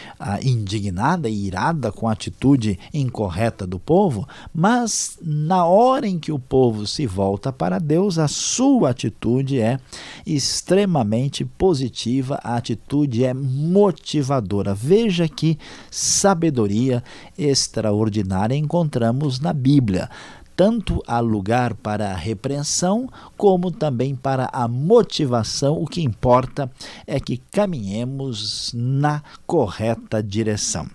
indignada 0.44 1.30
e 1.30 1.46
irada 1.46 1.90
com 1.90 2.10
a 2.10 2.12
atitude 2.12 2.78
incorreta 2.94 3.66
do 3.66 3.80
povo, 3.80 4.28
mas 4.54 5.18
na 5.22 5.66
hora 5.66 6.06
em 6.06 6.20
que 6.20 6.34
o 6.34 6.40
povo 6.40 6.86
se 6.86 7.06
volta 7.06 7.54
para 7.54 7.80
Deus, 7.80 8.18
a 8.18 8.28
sua 8.28 8.90
atitude 8.90 9.58
é 9.58 9.80
extremamente 10.26 11.46
positiva, 11.46 12.38
a 12.44 12.58
atitude 12.58 13.24
é 13.24 13.34
motivadora. 13.34 14.74
Veja 14.74 15.30
que 15.30 15.58
sabedoria 15.90 17.02
extraordinária 17.38 18.56
encontramos 18.82 19.40
na 19.40 19.54
Bíblia 19.54 20.10
tanto 20.56 21.02
há 21.08 21.20
lugar 21.20 21.74
para 21.74 22.12
a 22.12 22.16
repreensão, 22.16 23.10
como 23.36 23.72
também 23.72 24.16
para 24.16 24.48
a 24.52 24.68
motivação. 24.68 25.82
O 25.82 25.88
que 25.88 26.04
importa 26.04 26.70
é 27.08 27.20
que 27.20 27.38
caminhemos 27.38 28.72
na 28.76 29.24
correta 29.48 30.22
direção. 30.22 30.88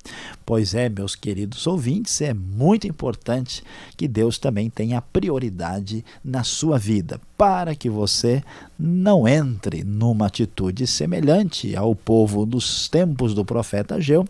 Pois 0.46 0.74
é, 0.74 0.88
meus 0.88 1.16
queridos 1.16 1.66
ouvintes, 1.66 2.20
é 2.20 2.32
muito 2.32 2.86
importante 2.86 3.64
que 3.96 4.06
Deus 4.06 4.38
também 4.38 4.70
tenha 4.70 5.02
prioridade 5.02 6.04
na 6.24 6.44
sua 6.44 6.78
vida, 6.78 7.20
para 7.36 7.74
que 7.74 7.90
você 7.90 8.44
não 8.78 9.26
entre 9.26 9.82
numa 9.82 10.26
atitude 10.26 10.86
semelhante 10.86 11.74
ao 11.74 11.96
povo 11.96 12.46
dos 12.46 12.88
tempos 12.88 13.34
do 13.34 13.44
profeta 13.44 13.96
Ageu, 13.96 14.24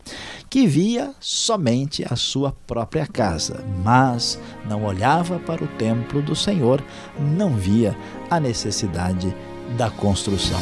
que 0.49 0.66
via 0.66 1.14
somente 1.20 2.02
a 2.11 2.16
sua 2.16 2.50
própria 2.66 3.06
casa, 3.06 3.62
mas 3.85 4.40
não 4.66 4.87
olhava 4.87 5.38
para 5.38 5.62
o 5.62 5.68
templo 5.76 6.23
do 6.23 6.35
Senhor, 6.35 6.82
não 7.20 7.54
via 7.54 7.94
a 8.30 8.40
necessidade 8.40 9.37
da 9.76 9.90
construção. 9.90 10.61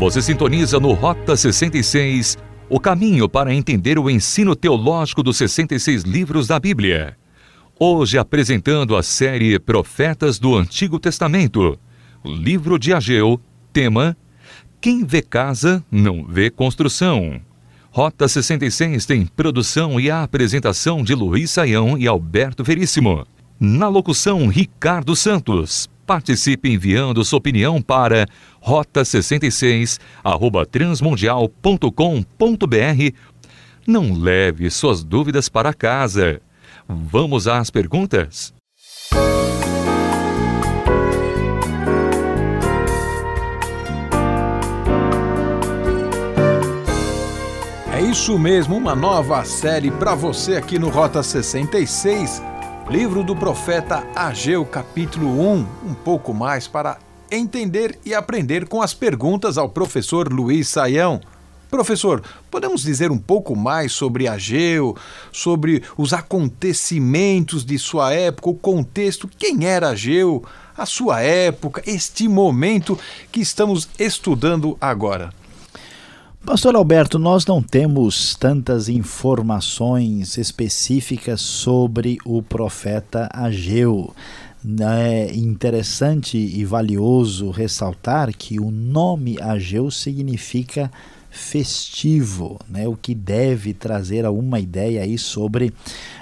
Você 0.00 0.22
sintoniza 0.22 0.80
no 0.80 0.94
Rota 0.94 1.36
66, 1.36 2.38
o 2.70 2.80
caminho 2.80 3.28
para 3.28 3.52
entender 3.52 3.98
o 3.98 4.08
ensino 4.08 4.56
teológico 4.56 5.22
dos 5.22 5.36
66 5.36 6.04
livros 6.04 6.46
da 6.46 6.58
Bíblia. 6.58 7.18
Hoje 7.78 8.16
apresentando 8.16 8.96
a 8.96 9.02
série 9.02 9.58
Profetas 9.58 10.38
do 10.38 10.56
Antigo 10.56 10.98
Testamento, 10.98 11.78
livro 12.24 12.78
de 12.78 12.94
Ageu, 12.94 13.38
tema 13.74 14.16
Quem 14.80 15.04
vê 15.04 15.20
casa 15.20 15.84
não 15.92 16.24
vê 16.26 16.48
construção. 16.48 17.38
Rota 17.90 18.26
66 18.26 19.04
tem 19.04 19.26
produção 19.26 20.00
e 20.00 20.10
apresentação 20.10 21.04
de 21.04 21.14
Luiz 21.14 21.50
Saião 21.50 21.98
e 21.98 22.08
Alberto 22.08 22.64
Veríssimo. 22.64 23.26
Na 23.60 23.86
locução, 23.86 24.48
Ricardo 24.48 25.14
Santos. 25.14 25.90
Participe 26.10 26.68
enviando 26.68 27.24
sua 27.24 27.38
opinião 27.38 27.80
para 27.80 28.26
rota66 28.60 30.00
transmundial.com.br. 30.68 33.14
Não 33.86 34.14
leve 34.14 34.68
suas 34.70 35.04
dúvidas 35.04 35.48
para 35.48 35.72
casa. 35.72 36.42
Vamos 36.88 37.46
às 37.46 37.70
perguntas? 37.70 38.52
É 47.92 48.02
isso 48.02 48.36
mesmo, 48.36 48.76
uma 48.76 48.96
nova 48.96 49.44
série 49.44 49.92
para 49.92 50.16
você 50.16 50.56
aqui 50.56 50.76
no 50.76 50.88
Rota 50.88 51.22
66 51.22 52.49
Livro 52.90 53.22
do 53.22 53.36
profeta 53.36 54.04
Ageu, 54.16 54.66
capítulo 54.66 55.40
1, 55.40 55.66
um 55.86 55.94
pouco 55.94 56.34
mais 56.34 56.66
para 56.66 56.98
entender 57.30 57.96
e 58.04 58.12
aprender 58.12 58.66
com 58.66 58.82
as 58.82 58.92
perguntas 58.92 59.56
ao 59.56 59.68
professor 59.68 60.32
Luiz 60.32 60.66
Saião. 60.66 61.20
Professor, 61.70 62.20
podemos 62.50 62.82
dizer 62.82 63.12
um 63.12 63.16
pouco 63.16 63.54
mais 63.54 63.92
sobre 63.92 64.26
Ageu, 64.26 64.96
sobre 65.30 65.84
os 65.96 66.12
acontecimentos 66.12 67.64
de 67.64 67.78
sua 67.78 68.12
época, 68.12 68.50
o 68.50 68.54
contexto, 68.54 69.30
quem 69.38 69.66
era 69.66 69.90
Ageu? 69.90 70.44
a 70.76 70.86
sua 70.86 71.20
época, 71.20 71.82
este 71.86 72.26
momento 72.26 72.98
que 73.30 73.40
estamos 73.40 73.86
estudando 73.98 74.78
agora? 74.80 75.30
Pastor 76.44 76.74
Alberto, 76.74 77.18
nós 77.18 77.44
não 77.44 77.62
temos 77.62 78.34
tantas 78.34 78.88
informações 78.88 80.38
específicas 80.38 81.40
sobre 81.42 82.16
o 82.24 82.42
profeta 82.42 83.28
Ageu. 83.32 84.14
É 84.80 85.34
interessante 85.34 86.38
e 86.38 86.64
valioso 86.64 87.50
ressaltar 87.50 88.32
que 88.34 88.58
o 88.58 88.70
nome 88.70 89.36
Ageu 89.40 89.90
significa 89.90 90.90
festivo, 91.30 92.58
né? 92.68 92.88
o 92.88 92.96
que 92.96 93.14
deve 93.14 93.72
trazer 93.72 94.24
alguma 94.24 94.58
ideia 94.58 95.02
aí 95.02 95.16
sobre 95.16 95.72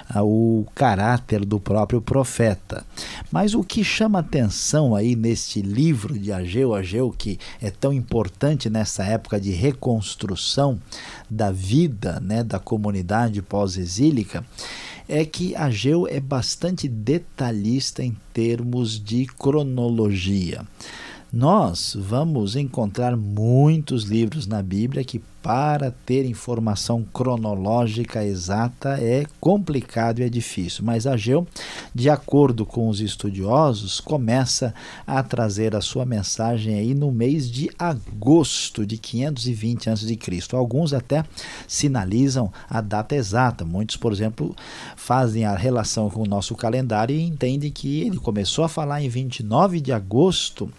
ah, 0.07 0.23
o 0.23 0.65
caráter 0.75 1.43
do 1.43 1.59
próprio 1.59 1.99
profeta. 1.99 2.85
Mas 3.31 3.53
o 3.53 3.63
que 3.63 3.83
chama 3.83 4.19
atenção 4.19 4.95
aí 4.95 5.15
neste 5.15 5.61
livro 5.61 6.17
de 6.17 6.31
Ageu, 6.31 6.73
Ageu 6.73 7.11
que 7.11 7.39
é 7.61 7.71
tão 7.71 7.91
importante 7.91 8.69
nessa 8.69 9.03
época 9.03 9.39
de 9.39 9.51
reconstrução 9.51 10.79
da 11.29 11.51
vida 11.51 12.19
né, 12.19 12.43
da 12.43 12.59
comunidade 12.59 13.41
pós-exílica, 13.41 14.45
é 15.07 15.25
que 15.25 15.55
Ageu 15.55 16.07
é 16.07 16.19
bastante 16.19 16.87
detalhista 16.87 18.03
em 18.03 18.15
termos 18.31 19.03
de 19.03 19.25
cronologia. 19.25 20.61
Nós 21.31 21.95
vamos 21.95 22.55
encontrar 22.55 23.15
muitos 23.15 24.03
livros 24.03 24.47
na 24.47 24.63
Bíblia 24.63 25.03
que 25.03 25.21
para 25.41 25.91
ter 26.05 26.25
informação 26.25 27.03
cronológica 27.13 28.23
exata 28.23 28.97
é 29.01 29.25
complicado 29.39 30.19
e 30.19 30.23
é 30.23 30.29
difícil. 30.29 30.83
Mas 30.83 31.07
Ageu, 31.07 31.47
de 31.93 32.09
acordo 32.09 32.65
com 32.65 32.89
os 32.89 32.99
estudiosos, 32.99 33.99
começa 33.99 34.73
a 35.07 35.23
trazer 35.23 35.75
a 35.75 35.81
sua 35.81 36.05
mensagem 36.05 36.75
aí 36.75 36.93
no 36.93 37.11
mês 37.11 37.49
de 37.49 37.69
agosto 37.79 38.85
de 38.85 38.97
520 38.97 39.89
a.C. 39.89 40.19
Alguns 40.51 40.93
até 40.93 41.23
sinalizam 41.67 42.51
a 42.69 42.81
data 42.81 43.15
exata. 43.15 43.63
Muitos, 43.63 43.95
por 43.95 44.11
exemplo, 44.11 44.55
fazem 44.95 45.45
a 45.45 45.55
relação 45.55 46.09
com 46.09 46.23
o 46.23 46.27
nosso 46.27 46.55
calendário 46.55 47.15
e 47.15 47.21
entendem 47.21 47.71
que 47.71 48.01
ele 48.01 48.17
começou 48.17 48.63
a 48.65 48.69
falar 48.69 49.01
em 49.01 49.09
29 49.09 49.79
de 49.79 49.91
agosto 49.91 50.69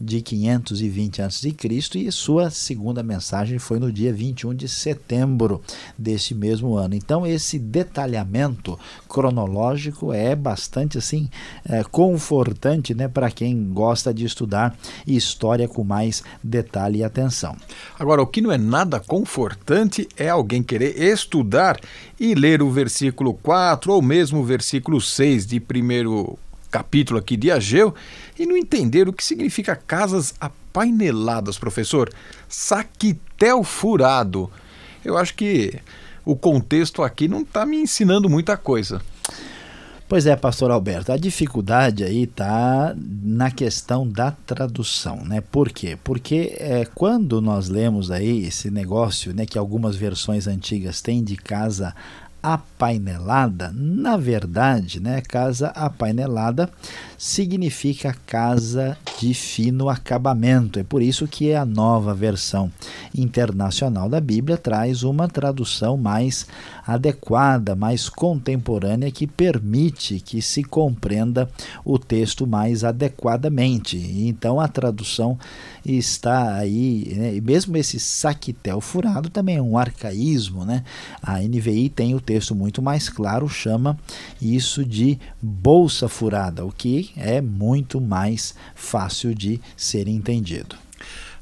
de 0.00 0.20
520 0.20 1.22
a.C. 1.22 1.54
e 1.94 2.12
sua 2.12 2.50
segunda 2.50 3.02
mensagem 3.02 3.58
foi 3.58 3.78
no 3.78 3.90
dia 3.90 4.05
dia 4.06 4.12
21 4.12 4.54
de 4.54 4.68
setembro 4.68 5.60
deste 5.98 6.34
mesmo 6.34 6.76
ano. 6.76 6.94
Então, 6.94 7.26
esse 7.26 7.58
detalhamento 7.58 8.78
cronológico 9.08 10.12
é 10.12 10.36
bastante 10.36 10.98
assim 10.98 11.28
é, 11.68 11.82
confortante 11.84 12.94
né, 12.94 13.08
para 13.08 13.30
quem 13.30 13.72
gosta 13.72 14.12
de 14.14 14.24
estudar 14.24 14.76
história 15.06 15.66
com 15.66 15.82
mais 15.82 16.22
detalhe 16.42 16.98
e 16.98 17.04
atenção. 17.04 17.56
Agora, 17.98 18.22
o 18.22 18.26
que 18.26 18.40
não 18.40 18.52
é 18.52 18.58
nada 18.58 19.00
confortante 19.00 20.08
é 20.16 20.28
alguém 20.28 20.62
querer 20.62 21.00
estudar 21.00 21.80
e 22.18 22.34
ler 22.34 22.62
o 22.62 22.70
versículo 22.70 23.34
4 23.34 23.92
ou 23.92 24.02
mesmo 24.02 24.40
o 24.40 24.44
versículo 24.44 25.00
6 25.00 25.46
de 25.46 25.60
primeiro 25.60 26.38
capítulo 26.70 27.18
aqui 27.18 27.36
de 27.36 27.50
Ageu 27.50 27.94
e 28.38 28.44
não 28.44 28.56
entender 28.56 29.08
o 29.08 29.12
que 29.12 29.24
significa 29.24 29.74
casas 29.74 30.34
apaineladas, 30.38 31.58
professor. 31.58 32.10
Saquitel 32.48 33.62
furado. 33.62 34.50
Eu 35.04 35.16
acho 35.16 35.34
que 35.34 35.80
o 36.24 36.34
contexto 36.34 37.02
aqui 37.02 37.28
não 37.28 37.42
está 37.42 37.64
me 37.64 37.76
ensinando 37.76 38.28
muita 38.28 38.56
coisa. 38.56 39.00
Pois 40.08 40.24
é, 40.24 40.36
pastor 40.36 40.70
Alberto, 40.70 41.10
a 41.10 41.16
dificuldade 41.16 42.04
aí 42.04 42.22
está 42.24 42.94
na 42.96 43.50
questão 43.50 44.06
da 44.06 44.30
tradução, 44.30 45.24
né? 45.24 45.40
Por 45.40 45.68
quê? 45.68 45.98
Porque 46.04 46.56
é, 46.60 46.84
quando 46.94 47.40
nós 47.40 47.68
lemos 47.68 48.12
aí 48.12 48.46
esse 48.46 48.70
negócio, 48.70 49.34
né, 49.34 49.44
que 49.44 49.58
algumas 49.58 49.96
versões 49.96 50.46
antigas 50.46 51.02
têm 51.02 51.24
de 51.24 51.36
casa 51.36 51.92
apainelada, 52.76 53.72
na 53.74 54.18
verdade, 54.18 55.00
né, 55.00 55.22
casa 55.22 55.68
apainelada 55.68 56.68
significa 57.16 58.14
casa 58.26 58.98
de 59.18 59.32
fino 59.32 59.88
acabamento. 59.88 60.78
É 60.78 60.84
por 60.84 61.00
isso 61.00 61.26
que 61.26 61.54
a 61.54 61.64
nova 61.64 62.12
versão 62.14 62.70
internacional 63.14 64.10
da 64.10 64.20
Bíblia 64.20 64.58
traz 64.58 65.02
uma 65.02 65.26
tradução 65.26 65.96
mais 65.96 66.46
adequada, 66.86 67.74
mais 67.74 68.10
contemporânea, 68.10 69.10
que 69.10 69.26
permite 69.26 70.20
que 70.20 70.42
se 70.42 70.62
compreenda 70.62 71.48
o 71.82 71.98
texto 71.98 72.46
mais 72.46 72.84
adequadamente. 72.84 73.96
Então 73.96 74.60
a 74.60 74.68
tradução 74.68 75.38
está 75.84 76.54
aí, 76.54 77.14
né? 77.16 77.40
mesmo 77.40 77.76
esse 77.76 77.98
saquitel 77.98 78.80
furado 78.80 79.30
também 79.30 79.56
é 79.56 79.62
um 79.62 79.78
arcaísmo, 79.78 80.64
né? 80.64 80.84
A 81.22 81.40
NVI 81.40 81.88
tem 81.88 82.14
o 82.14 82.20
texto 82.20 82.54
muito 82.54 82.65
mais 82.82 83.08
claro, 83.08 83.48
chama 83.48 83.98
isso 84.40 84.84
de 84.84 85.18
bolsa 85.40 86.08
furada, 86.08 86.64
o 86.64 86.72
que 86.72 87.12
é 87.16 87.40
muito 87.40 88.00
mais 88.00 88.54
fácil 88.74 89.34
de 89.34 89.60
ser 89.76 90.08
entendido. 90.08 90.76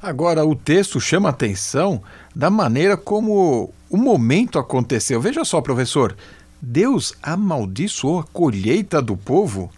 Agora, 0.01 0.45
o 0.45 0.55
texto 0.55 1.01
chama 1.01 1.31
atenção 1.31 2.03
da 2.37 2.51
maneira 2.51 2.97
como 2.97 3.73
o 3.89 3.97
momento 3.97 4.59
aconteceu. 4.59 5.21
Veja 5.21 5.45
só, 5.45 5.63
professor, 5.63 6.15
Deus 6.61 7.15
amaldiçoou 7.23 8.19
a 8.21 8.25
colheita 8.25 9.01
do 9.01 9.17
povo? 9.17 9.71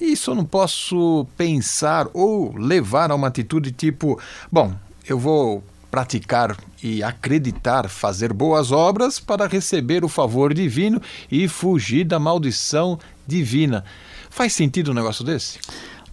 Isso 0.00 0.30
eu 0.30 0.34
não 0.34 0.44
posso 0.44 1.26
pensar 1.36 2.08
ou 2.14 2.56
levar 2.56 3.10
a 3.10 3.14
uma 3.14 3.26
atitude 3.26 3.72
tipo: 3.72 4.20
bom, 4.50 4.72
eu 5.06 5.18
vou 5.18 5.62
praticar 5.90 6.56
e 6.82 7.02
acreditar 7.02 7.88
fazer 7.88 8.32
boas 8.32 8.70
obras 8.70 9.18
para 9.18 9.46
receber 9.46 10.04
o 10.04 10.08
favor 10.08 10.54
divino 10.54 11.00
e 11.30 11.48
fugir 11.48 12.04
da 12.04 12.18
maldição 12.18 12.98
divina. 13.26 13.84
Faz 14.30 14.52
sentido 14.52 14.92
um 14.92 14.94
negócio 14.94 15.24
desse? 15.24 15.58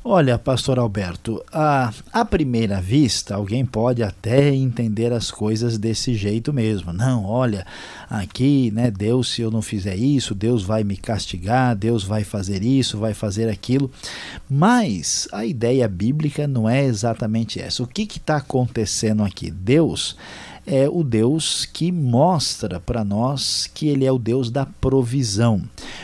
Olha, 0.10 0.39
pastor 0.39 0.80
Alberto, 0.80 1.43
a, 1.52 1.91
à 2.13 2.24
primeira 2.24 2.80
vista, 2.80 3.36
alguém 3.36 3.65
pode 3.65 4.02
até 4.02 4.56
entender 4.56 5.12
as 5.12 5.30
coisas 5.30 5.78
desse 5.78 6.15
jeito 6.15 6.54
mesmo. 6.54 6.93
Não, 6.93 7.26
olha, 7.26 7.67
aqui, 8.10 8.72
né, 8.72 8.89
Deus, 8.89 9.34
se 9.34 9.41
eu 9.41 9.52
não 9.52 9.62
fizer 9.62 9.98
isso, 9.98 10.34
Deus 10.34 10.63
vai 10.63 10.86
me 10.86 10.96
castigar, 10.96 11.76
Deus 11.76 12.06
vai 12.06 12.24
fazer 12.24 12.63
isso, 12.63 12.98
vai 12.98 13.13
fazer 13.13 13.50
aquilo. 13.50 13.91
Mas 14.50 15.28
a 15.34 15.46
ideia 15.46 15.89
bíblica 15.89 16.48
não 16.48 16.70
é 16.70 16.86
exatamente 16.86 17.60
essa. 17.60 17.84
O 17.84 17.88
que 17.88 18.04
está 18.04 18.38
acontecendo 18.38 19.26
aqui? 19.26 19.52
Deus 19.52 20.15
é 20.68 20.90
o 20.90 21.02
Deus 21.02 21.66
que 21.66 21.94
mostra 21.94 22.78
para 22.78 23.06
nós 23.06 23.72
que 23.74 23.88
ele 23.88 24.06
é 24.06 24.12
o 24.12 24.20
Deus 24.20 24.52
da 24.52 24.66
provisão. 24.66 25.64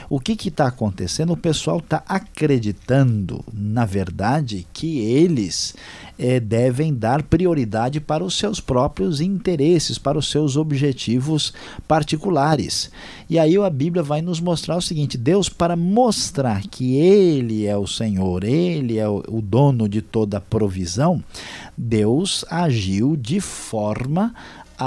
O 0.09 0.21
que 0.21 0.47
está 0.47 0.67
acontecendo? 0.67 1.33
O 1.33 1.37
pessoal 1.37 1.79
está 1.79 2.01
acreditando, 2.07 3.43
na 3.51 3.85
verdade, 3.85 4.65
que 4.71 4.99
eles 4.99 5.75
é, 6.17 6.39
devem 6.39 6.93
dar 6.93 7.23
prioridade 7.23 7.99
para 7.99 8.23
os 8.23 8.37
seus 8.37 8.59
próprios 8.59 9.19
interesses, 9.19 9.97
para 9.97 10.17
os 10.17 10.29
seus 10.29 10.55
objetivos 10.55 11.53
particulares. 11.87 12.91
E 13.29 13.39
aí 13.39 13.57
a 13.57 13.69
Bíblia 13.69 14.03
vai 14.03 14.21
nos 14.21 14.39
mostrar 14.39 14.77
o 14.77 14.81
seguinte: 14.81 15.17
Deus, 15.17 15.49
para 15.49 15.75
mostrar 15.75 16.61
que 16.67 16.95
Ele 16.95 17.65
é 17.65 17.77
o 17.77 17.87
Senhor, 17.87 18.43
Ele 18.43 18.97
é 18.97 19.07
o 19.07 19.41
dono 19.41 19.89
de 19.89 20.01
toda 20.01 20.37
a 20.37 20.41
provisão, 20.41 21.23
Deus 21.77 22.45
agiu 22.49 23.15
de 23.15 23.39
forma 23.39 24.33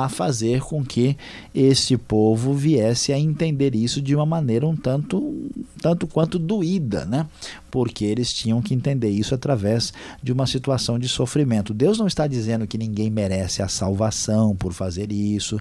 a 0.05 0.09
fazer 0.09 0.61
com 0.61 0.85
que 0.85 1.17
este 1.55 1.97
povo 1.97 2.53
viesse 2.53 3.13
a 3.13 3.19
entender 3.19 3.75
isso 3.75 4.03
de 4.03 4.15
uma 4.15 4.27
maneira 4.27 4.67
um 4.67 4.77
tanto, 4.77 5.49
tanto 5.81 6.07
quanto 6.07 6.39
doída, 6.39 7.05
né? 7.05 7.27
Porque 7.71 8.05
eles 8.05 8.33
tinham 8.33 8.61
que 8.61 8.75
entender 8.75 9.11
isso 9.11 9.35
através 9.35 9.93
de 10.23 10.33
uma 10.33 10.47
situação 10.47 10.99
de 10.99 11.09
sofrimento. 11.09 11.75
Deus 11.75 11.99
não 11.99 12.07
está 12.07 12.27
dizendo 12.27 12.67
que 12.67 12.79
ninguém 12.79 13.11
merece 13.11 13.63
a 13.63 13.69
salvação 13.69 14.55
por 14.55 14.73
fazer 14.73 15.13
isso. 15.13 15.59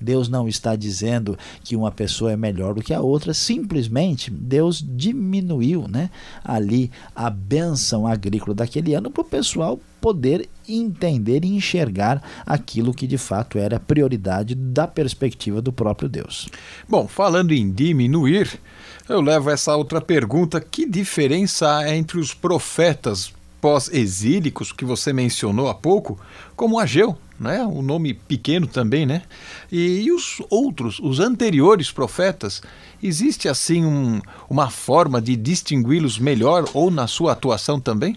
Deus 0.00 0.28
não 0.28 0.48
está 0.48 0.76
dizendo 0.76 1.38
que 1.62 1.76
uma 1.76 1.90
pessoa 1.90 2.32
é 2.32 2.36
melhor 2.36 2.74
do 2.74 2.82
que 2.82 2.94
a 2.94 3.00
outra. 3.00 3.32
Simplesmente 3.32 4.30
Deus 4.30 4.84
diminuiu, 4.86 5.86
né? 5.88 6.10
Ali 6.44 6.90
a 7.14 7.30
bênção 7.30 8.06
agrícola 8.06 8.54
daquele 8.54 8.94
ano 8.94 9.10
para 9.10 9.22
o 9.22 9.24
pessoal 9.24 9.78
poder 10.00 10.48
entender 10.68 11.44
e 11.44 11.48
enxergar 11.48 12.22
aquilo 12.44 12.94
que 12.94 13.06
de 13.06 13.18
fato 13.18 13.58
era 13.58 13.80
prioridade 13.80 14.54
da 14.54 14.86
perspectiva 14.86 15.62
do 15.62 15.72
próprio 15.72 16.08
Deus. 16.08 16.48
Bom, 16.88 17.08
falando 17.08 17.52
em 17.52 17.70
diminuir, 17.70 18.60
eu 19.08 19.20
levo 19.20 19.50
essa 19.50 19.74
outra 19.76 20.00
pergunta: 20.00 20.60
que 20.60 20.88
diferença 20.88 21.78
há 21.78 21.96
entre 21.96 22.18
os 22.18 22.34
profetas 22.34 23.32
pós-exílicos 23.60 24.72
que 24.72 24.84
você 24.84 25.12
mencionou 25.12 25.68
há 25.68 25.74
pouco, 25.74 26.18
como 26.54 26.78
Ageu, 26.78 27.16
né? 27.38 27.64
um 27.64 27.82
nome 27.82 28.14
pequeno 28.14 28.66
também, 28.66 29.04
né? 29.04 29.22
E, 29.70 30.02
e 30.02 30.12
os 30.12 30.40
outros, 30.48 30.98
os 31.00 31.20
anteriores 31.20 31.90
profetas, 31.90 32.62
existe 33.02 33.48
assim 33.48 33.84
um, 33.84 34.20
uma 34.48 34.70
forma 34.70 35.20
de 35.20 35.36
distingui-los 35.36 36.18
melhor 36.18 36.68
ou 36.72 36.90
na 36.90 37.06
sua 37.06 37.32
atuação 37.32 37.80
também? 37.80 38.16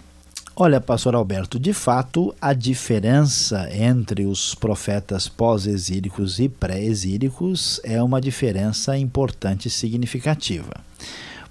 Olha, 0.53 0.81
pastor 0.81 1.15
Alberto, 1.15 1.57
de 1.57 1.71
fato, 1.71 2.35
a 2.41 2.51
diferença 2.51 3.69
entre 3.73 4.25
os 4.25 4.53
profetas 4.53 5.29
pós-exílicos 5.29 6.39
e 6.39 6.49
pré-exílicos 6.49 7.79
é 7.85 8.03
uma 8.03 8.19
diferença 8.19 8.97
importante 8.97 9.69
e 9.69 9.71
significativa. 9.71 10.73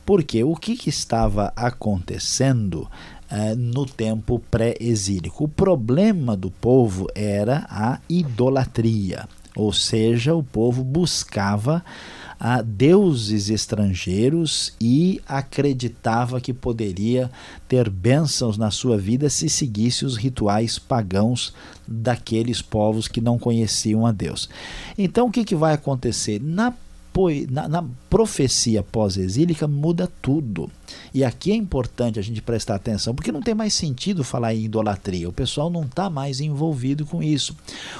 Porque 0.04 0.44
o 0.44 0.54
que, 0.54 0.76
que 0.76 0.90
estava 0.90 1.50
acontecendo 1.56 2.90
eh, 3.30 3.54
no 3.54 3.86
tempo 3.86 4.38
pré-exílico? 4.50 5.44
O 5.44 5.48
problema 5.48 6.36
do 6.36 6.50
povo 6.50 7.06
era 7.14 7.66
a 7.70 7.98
idolatria, 8.06 9.26
ou 9.56 9.72
seja, 9.72 10.34
o 10.34 10.42
povo 10.42 10.84
buscava 10.84 11.82
a 12.40 12.62
deuses 12.62 13.50
estrangeiros 13.50 14.72
e 14.80 15.20
acreditava 15.28 16.40
que 16.40 16.54
poderia 16.54 17.30
ter 17.68 17.90
bênçãos 17.90 18.56
na 18.56 18.70
sua 18.70 18.96
vida 18.96 19.28
se 19.28 19.46
seguisse 19.46 20.06
os 20.06 20.16
rituais 20.16 20.78
pagãos 20.78 21.52
daqueles 21.86 22.62
povos 22.62 23.06
que 23.06 23.20
não 23.20 23.38
conheciam 23.38 24.06
a 24.06 24.12
Deus. 24.12 24.48
Então 24.96 25.26
o 25.26 25.30
que, 25.30 25.44
que 25.44 25.54
vai 25.54 25.74
acontecer? 25.74 26.40
Na 26.42 26.72
na, 27.50 27.68
na 27.68 27.84
profecia 28.08 28.82
pós-exílica 28.84 29.66
muda 29.66 30.08
tudo. 30.22 30.70
E 31.12 31.24
aqui 31.24 31.50
é 31.52 31.54
importante 31.54 32.18
a 32.18 32.22
gente 32.22 32.42
prestar 32.42 32.76
atenção, 32.76 33.14
porque 33.14 33.32
não 33.32 33.42
tem 33.42 33.54
mais 33.54 33.74
sentido 33.74 34.22
falar 34.22 34.54
em 34.54 34.64
idolatria. 34.64 35.28
O 35.28 35.32
pessoal 35.32 35.70
não 35.70 35.82
está 35.82 36.08
mais 36.08 36.40
envolvido 36.40 37.04
com 37.04 37.22
isso. 37.22 37.56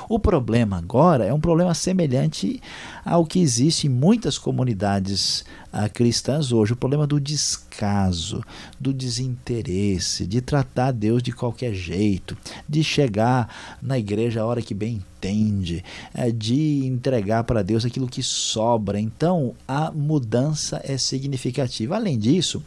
O 0.09 0.19
problema 0.19 0.79
agora 0.79 1.25
é 1.25 1.33
um 1.33 1.41
problema 1.41 1.75
semelhante 1.75 2.61
ao 3.05 3.25
que 3.25 3.41
existe 3.41 3.87
em 3.87 3.91
muitas 3.91 4.39
comunidades 4.39 5.45
ah, 5.73 5.89
cristãs 5.89 6.53
hoje: 6.53 6.73
o 6.73 6.77
problema 6.77 7.07
do 7.07 7.21
descaso, 7.21 8.43
do 8.79 8.93
desinteresse, 8.93 10.27
de 10.27 10.41
tratar 10.41 10.93
Deus 10.93 11.23
de 11.23 11.33
qualquer 11.33 11.75
jeito, 11.75 12.37
de 12.69 12.83
chegar 12.83 13.79
na 13.81 13.99
igreja 13.99 14.43
a 14.43 14.47
hora 14.47 14.63
que 14.63 14.75
bem 14.75 15.03
entende, 15.21 15.85
é, 16.15 16.31
de 16.31 16.87
entregar 16.87 17.45
para 17.45 17.63
Deus 17.63 17.85
aquilo 17.85 18.09
que 18.09 18.23
sobra. 18.23 18.99
Então, 18.99 19.55
a 19.69 19.91
mudança 19.91 20.81
é 20.83 20.97
significativa. 20.97 21.97
Além 21.97 22.19
disso, 22.19 22.63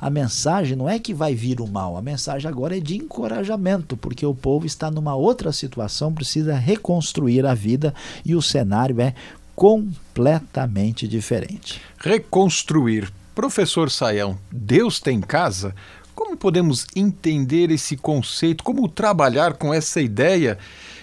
a 0.00 0.10
mensagem 0.10 0.76
não 0.76 0.88
é 0.88 0.98
que 0.98 1.14
vai 1.14 1.34
vir 1.34 1.60
o 1.60 1.66
mal, 1.66 1.96
a 1.96 2.02
mensagem 2.02 2.48
agora 2.48 2.76
é 2.76 2.80
de 2.80 2.96
encorajamento, 2.96 3.96
porque 3.96 4.26
o 4.26 4.34
povo 4.34 4.66
está 4.66 4.90
numa 4.90 5.14
outra 5.14 5.52
situação, 5.52 6.12
precisa 6.12 6.54
reconstruir 6.54 7.46
a 7.46 7.54
vida 7.54 7.94
e 8.24 8.34
o 8.34 8.42
cenário 8.42 9.00
é 9.00 9.14
completamente 9.54 11.06
diferente. 11.08 11.80
Reconstruir. 11.98 13.12
Professor 13.34 13.90
Saião, 13.90 14.38
Deus 14.50 15.00
tem 15.00 15.20
casa? 15.20 15.74
Como 16.14 16.36
podemos 16.36 16.86
entender 16.94 17.70
esse 17.70 17.96
conceito? 17.96 18.62
Como 18.62 18.88
trabalhar 18.88 19.54
com 19.54 19.74
essa 19.74 20.00
ideia? 20.00 20.56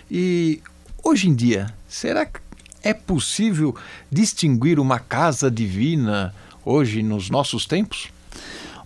E 0.10 0.62
hoje 1.04 1.28
em 1.28 1.36
dia, 1.36 1.74
será 1.89 2.26
que 2.26 2.39
é 2.84 2.93
possível 2.93 3.76
distinguir 4.10 4.80
uma 4.80 5.00
casa 5.00 5.52
divina 5.52 6.34
hoje 6.63 7.04
nos 7.04 7.30
nossos 7.30 7.65
tempos? 7.65 8.10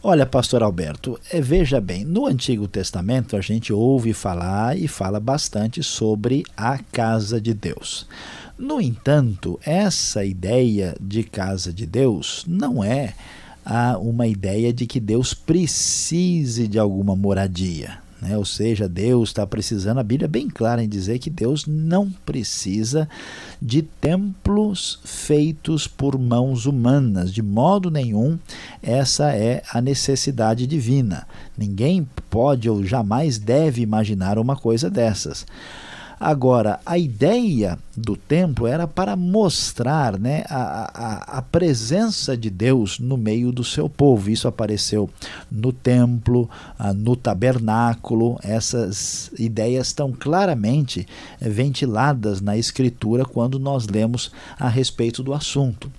Olha, 0.08 0.26
pastor 0.26 0.62
Alberto, 0.62 1.20
é, 1.32 1.42
veja 1.42 1.82
bem, 1.82 2.06
no 2.06 2.28
Antigo 2.28 2.68
Testamento 2.68 3.36
a 3.36 3.42
gente 3.42 3.74
ouve 3.74 4.14
falar 4.14 4.78
e 4.78 4.88
fala 4.88 5.20
bastante 5.20 5.82
sobre 5.82 6.44
a 6.56 6.78
casa 6.78 7.42
de 7.42 7.56
Deus. 7.56 8.08
No 8.58 8.80
entanto, 8.80 9.60
essa 9.66 10.24
ideia 10.24 10.96
de 11.02 11.24
casa 11.24 11.74
de 11.74 11.88
Deus 11.88 12.46
não 12.48 12.84
é 12.84 13.16
ah, 13.66 13.98
uma 14.00 14.28
ideia 14.28 14.72
de 14.72 14.86
que 14.86 15.00
Deus 15.00 15.34
precise 15.34 16.68
de 16.68 16.78
alguma 16.78 17.16
moradia. 17.16 18.05
Né? 18.26 18.36
Ou 18.36 18.44
seja, 18.44 18.90
Deus 18.90 19.30
está 19.30 19.46
precisando, 19.46 20.00
a 20.00 20.04
Bíblia 20.04 20.26
é 20.26 20.28
bem 20.28 20.50
clara 20.50 20.84
em 20.84 20.90
dizer 20.90 21.20
que 21.20 21.30
Deus 21.30 21.66
não 21.68 22.10
precisa 22.26 23.08
de 23.62 23.84
templos 23.84 25.00
feitos 25.06 25.88
por 25.88 26.18
mãos 26.18 26.66
humanas, 26.66 27.32
de 27.32 27.44
modo 27.44 27.92
nenhum, 27.92 28.40
essa 28.82 29.32
é 29.32 29.62
a 29.72 29.80
necessidade 29.80 30.66
divina. 30.66 31.28
Ninguém 31.56 32.08
pode 32.30 32.68
ou 32.70 32.84
jamais 32.84 33.38
deve 33.38 33.82
imaginar 33.82 34.40
uma 34.40 34.56
coisa 34.56 34.90
dessas. 34.90 35.46
Agora, 36.26 36.80
a 36.84 36.98
ideia 36.98 37.78
do 37.96 38.16
templo 38.16 38.66
era 38.66 38.88
para 38.88 39.16
mostrar 39.16 40.18
né, 40.18 40.44
a, 40.50 41.36
a, 41.36 41.38
a, 41.38 41.42
presença 41.44 42.36
de 42.36 42.50
Deus 42.50 42.98
no 42.98 43.16
meio 43.16 43.52
do 43.52 43.64
seu 43.64 43.88
povo. 43.88 44.32
Isso 44.32 44.48
apareceu 44.48 45.08
no 45.52 45.72
templo, 45.72 46.50
ah, 46.80 46.92
no 46.96 47.16
tabernáculo. 47.16 48.40
Essas 48.42 49.30
ideias 49.38 49.86
estão 49.86 50.12
claramente 50.12 51.08
ventiladas 51.40 52.42
na 52.42 52.58
Escritura 52.58 53.24
quando 53.24 53.60
nós 53.60 53.86
lemos 53.86 54.32
a 54.58 54.68
respeito 54.68 55.22
do 55.22 55.32
assunto. 55.32 55.92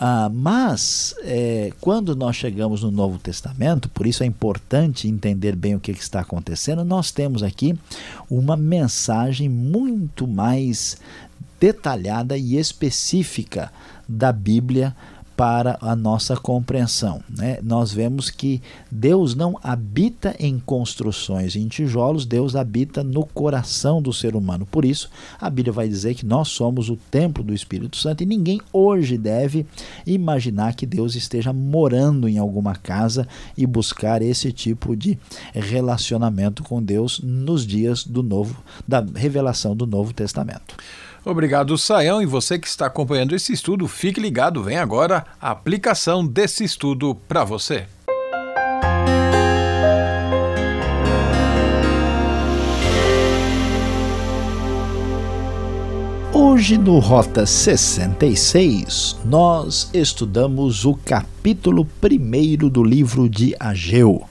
Ah, 0.00 0.30
mas, 0.32 1.12
é, 1.22 1.72
quando 1.80 2.14
nós 2.14 2.36
chegamos 2.36 2.84
no 2.84 2.90
Novo 2.92 3.18
Testamento, 3.18 3.88
por 3.88 4.06
isso 4.06 4.22
é 4.22 4.26
importante 4.26 5.08
entender 5.08 5.56
bem 5.56 5.74
o 5.74 5.80
que, 5.80 5.92
que 5.92 6.00
está 6.00 6.20
acontecendo, 6.20 6.84
nós 6.84 7.10
temos 7.10 7.42
aqui 7.42 7.76
uma 8.30 8.56
mensagem 8.56 9.48
muito 9.48 10.24
mais 10.24 10.96
detalhada 11.58 12.38
e 12.38 12.56
específica 12.56 13.72
da 14.08 14.30
Bíblia 14.30 14.94
para 15.38 15.78
a 15.80 15.94
nossa 15.94 16.36
compreensão. 16.36 17.22
Né? 17.30 17.60
Nós 17.62 17.92
vemos 17.92 18.28
que 18.28 18.60
Deus 18.90 19.36
não 19.36 19.56
habita 19.62 20.34
em 20.36 20.58
construções 20.58 21.54
em 21.54 21.68
tijolos, 21.68 22.26
Deus 22.26 22.56
habita 22.56 23.04
no 23.04 23.24
coração 23.24 24.02
do 24.02 24.12
ser 24.12 24.34
humano. 24.34 24.66
Por 24.66 24.84
isso, 24.84 25.08
a 25.40 25.48
Bíblia 25.48 25.72
vai 25.72 25.88
dizer 25.88 26.16
que 26.16 26.26
nós 26.26 26.48
somos 26.48 26.90
o 26.90 26.96
templo 26.96 27.44
do 27.44 27.54
Espírito 27.54 27.96
Santo 27.96 28.24
e 28.24 28.26
ninguém 28.26 28.60
hoje 28.72 29.16
deve 29.16 29.64
imaginar 30.04 30.74
que 30.74 30.84
Deus 30.84 31.14
esteja 31.14 31.52
morando 31.52 32.28
em 32.28 32.38
alguma 32.38 32.74
casa 32.74 33.28
e 33.56 33.64
buscar 33.64 34.20
esse 34.20 34.50
tipo 34.50 34.96
de 34.96 35.16
relacionamento 35.52 36.64
com 36.64 36.82
Deus 36.82 37.20
nos 37.22 37.64
dias 37.64 38.02
do 38.02 38.24
novo 38.24 38.60
da 38.88 39.06
revelação 39.14 39.76
do 39.76 39.86
Novo 39.86 40.12
Testamento. 40.12 40.74
Obrigado, 41.24 41.76
Saião. 41.76 42.22
E 42.22 42.26
você 42.26 42.58
que 42.58 42.66
está 42.66 42.86
acompanhando 42.86 43.34
esse 43.34 43.52
estudo, 43.52 43.86
fique 43.86 44.20
ligado. 44.20 44.62
Vem 44.62 44.78
agora 44.78 45.24
a 45.40 45.50
aplicação 45.50 46.26
desse 46.26 46.64
estudo 46.64 47.14
para 47.14 47.44
você. 47.44 47.86
Hoje 56.32 56.76
no 56.76 56.98
Rota 56.98 57.46
66, 57.46 59.18
nós 59.24 59.90
estudamos 59.94 60.84
o 60.84 60.94
capítulo 60.94 61.86
1 62.02 62.68
do 62.68 62.82
livro 62.82 63.28
de 63.28 63.54
Ageu. 63.58 64.24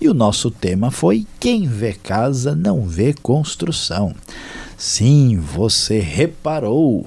E 0.00 0.08
o 0.08 0.14
nosso 0.14 0.50
tema 0.50 0.90
foi 0.90 1.26
Quem 1.40 1.66
vê 1.66 1.92
casa 1.94 2.54
não 2.54 2.86
vê 2.86 3.14
construção. 3.14 4.14
Sim, 4.86 5.38
você 5.38 5.98
reparou 5.98 7.06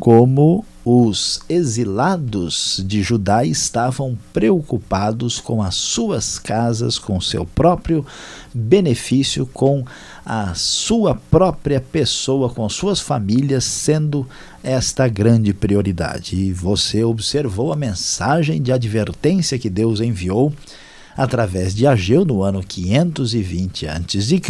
como 0.00 0.64
os 0.82 1.42
exilados 1.46 2.82
de 2.82 3.02
Judá 3.02 3.44
estavam 3.44 4.16
preocupados 4.32 5.38
com 5.38 5.62
as 5.62 5.74
suas 5.74 6.38
casas, 6.38 6.98
com 6.98 7.20
seu 7.20 7.44
próprio 7.44 8.04
benefício, 8.54 9.44
com 9.44 9.84
a 10.24 10.54
sua 10.54 11.14
própria 11.30 11.82
pessoa, 11.82 12.48
com 12.48 12.66
suas 12.70 12.98
famílias, 12.98 13.64
sendo 13.64 14.26
esta 14.64 15.06
grande 15.06 15.52
prioridade. 15.52 16.34
E 16.34 16.50
você 16.50 17.04
observou 17.04 17.74
a 17.74 17.76
mensagem 17.76 18.62
de 18.62 18.72
advertência 18.72 19.58
que 19.58 19.68
Deus 19.68 20.00
enviou 20.00 20.50
através 21.18 21.74
de 21.74 21.84
Ageu 21.84 22.24
no 22.24 22.44
ano 22.44 22.62
520 22.62 23.88
a.C., 23.88 24.40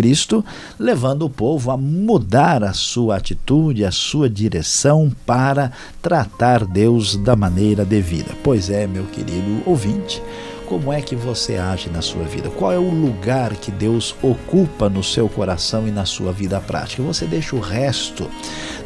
levando 0.79 1.23
o 1.23 1.31
povo 1.31 1.71
a 1.71 1.79
mudar 1.79 2.63
a 2.63 2.75
sua 2.75 3.17
atitude, 3.17 3.87
a 3.87 3.91
sua 3.91 4.29
direção 4.29 5.11
para 5.25 5.73
tratar 6.03 6.67
Deus 6.67 7.17
da 7.17 7.35
maneira 7.35 7.87
devida. 7.87 8.33
Pois 8.45 8.69
é, 8.69 8.87
meu 8.87 9.07
querido 9.07 9.63
ouvinte, 9.65 10.23
como 10.69 10.93
é 10.93 11.01
que 11.01 11.17
você 11.17 11.57
age 11.57 11.89
na 11.89 12.03
sua 12.03 12.25
vida? 12.25 12.51
Qual 12.51 12.71
é 12.71 12.79
o 12.79 12.91
lugar 12.91 13.55
que 13.57 13.71
Deus 13.71 14.15
ocupa 14.21 14.89
no 14.91 15.03
seu 15.03 15.27
coração 15.27 15.89
e 15.89 15.91
na 15.91 16.05
sua 16.05 16.31
vida 16.31 16.61
prática? 16.61 17.03
Você 17.03 17.25
deixa 17.25 17.57
o 17.57 17.61
resto 17.61 18.31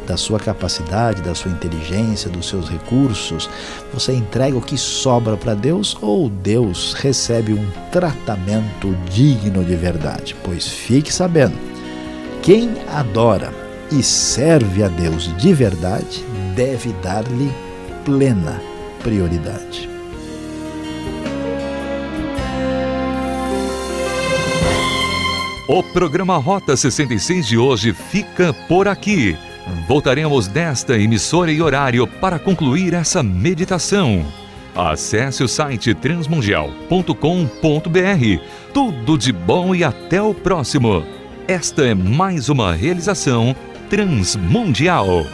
da 0.07 0.15
sua 0.15 0.39
capacidade, 0.39 1.21
da 1.21 1.35
sua 1.35 1.51
inteligência, 1.51 2.29
dos 2.29 2.47
seus 2.47 2.69
recursos? 2.69 3.49
Você 3.93 4.13
entrega 4.13 4.57
o 4.57 4.61
que 4.61 4.77
sobra 4.77 5.35
para 5.35 5.53
Deus 5.53 5.97
ou 6.01 6.29
Deus 6.29 6.93
recebe 6.93 7.53
um 7.53 7.69
tratamento 7.91 8.95
digno 9.11 9.61
de 9.63 9.75
verdade? 9.75 10.37
Pois 10.41 10.65
fique 10.65 11.13
sabendo, 11.13 11.57
quem 12.41 12.71
adora 12.93 13.53
e 13.91 14.01
serve 14.01 14.83
a 14.83 14.87
Deus 14.87 15.35
de 15.35 15.53
verdade 15.53 16.23
deve 16.55 16.93
dar-lhe 17.03 17.51
plena 18.05 18.61
prioridade. 19.03 19.92
O 25.67 25.81
programa 25.81 26.37
Rota 26.37 26.75
66 26.75 27.47
de 27.47 27.57
hoje 27.57 27.93
fica 27.93 28.53
por 28.67 28.85
aqui. 28.85 29.37
Voltaremos 29.87 30.49
nesta 30.49 30.97
emissora 30.97 31.53
e 31.53 31.61
horário 31.61 32.05
para 32.05 32.37
concluir 32.37 32.93
essa 32.93 33.23
meditação. 33.23 34.25
Acesse 34.75 35.41
o 35.41 35.47
site 35.47 35.93
transmundial.com.br. 35.93 38.43
Tudo 38.73 39.17
de 39.17 39.31
bom 39.31 39.73
e 39.73 39.85
até 39.85 40.21
o 40.21 40.33
próximo. 40.33 41.05
Esta 41.47 41.85
é 41.85 41.93
mais 41.93 42.49
uma 42.49 42.73
realização 42.73 43.55
transmundial. 43.89 45.25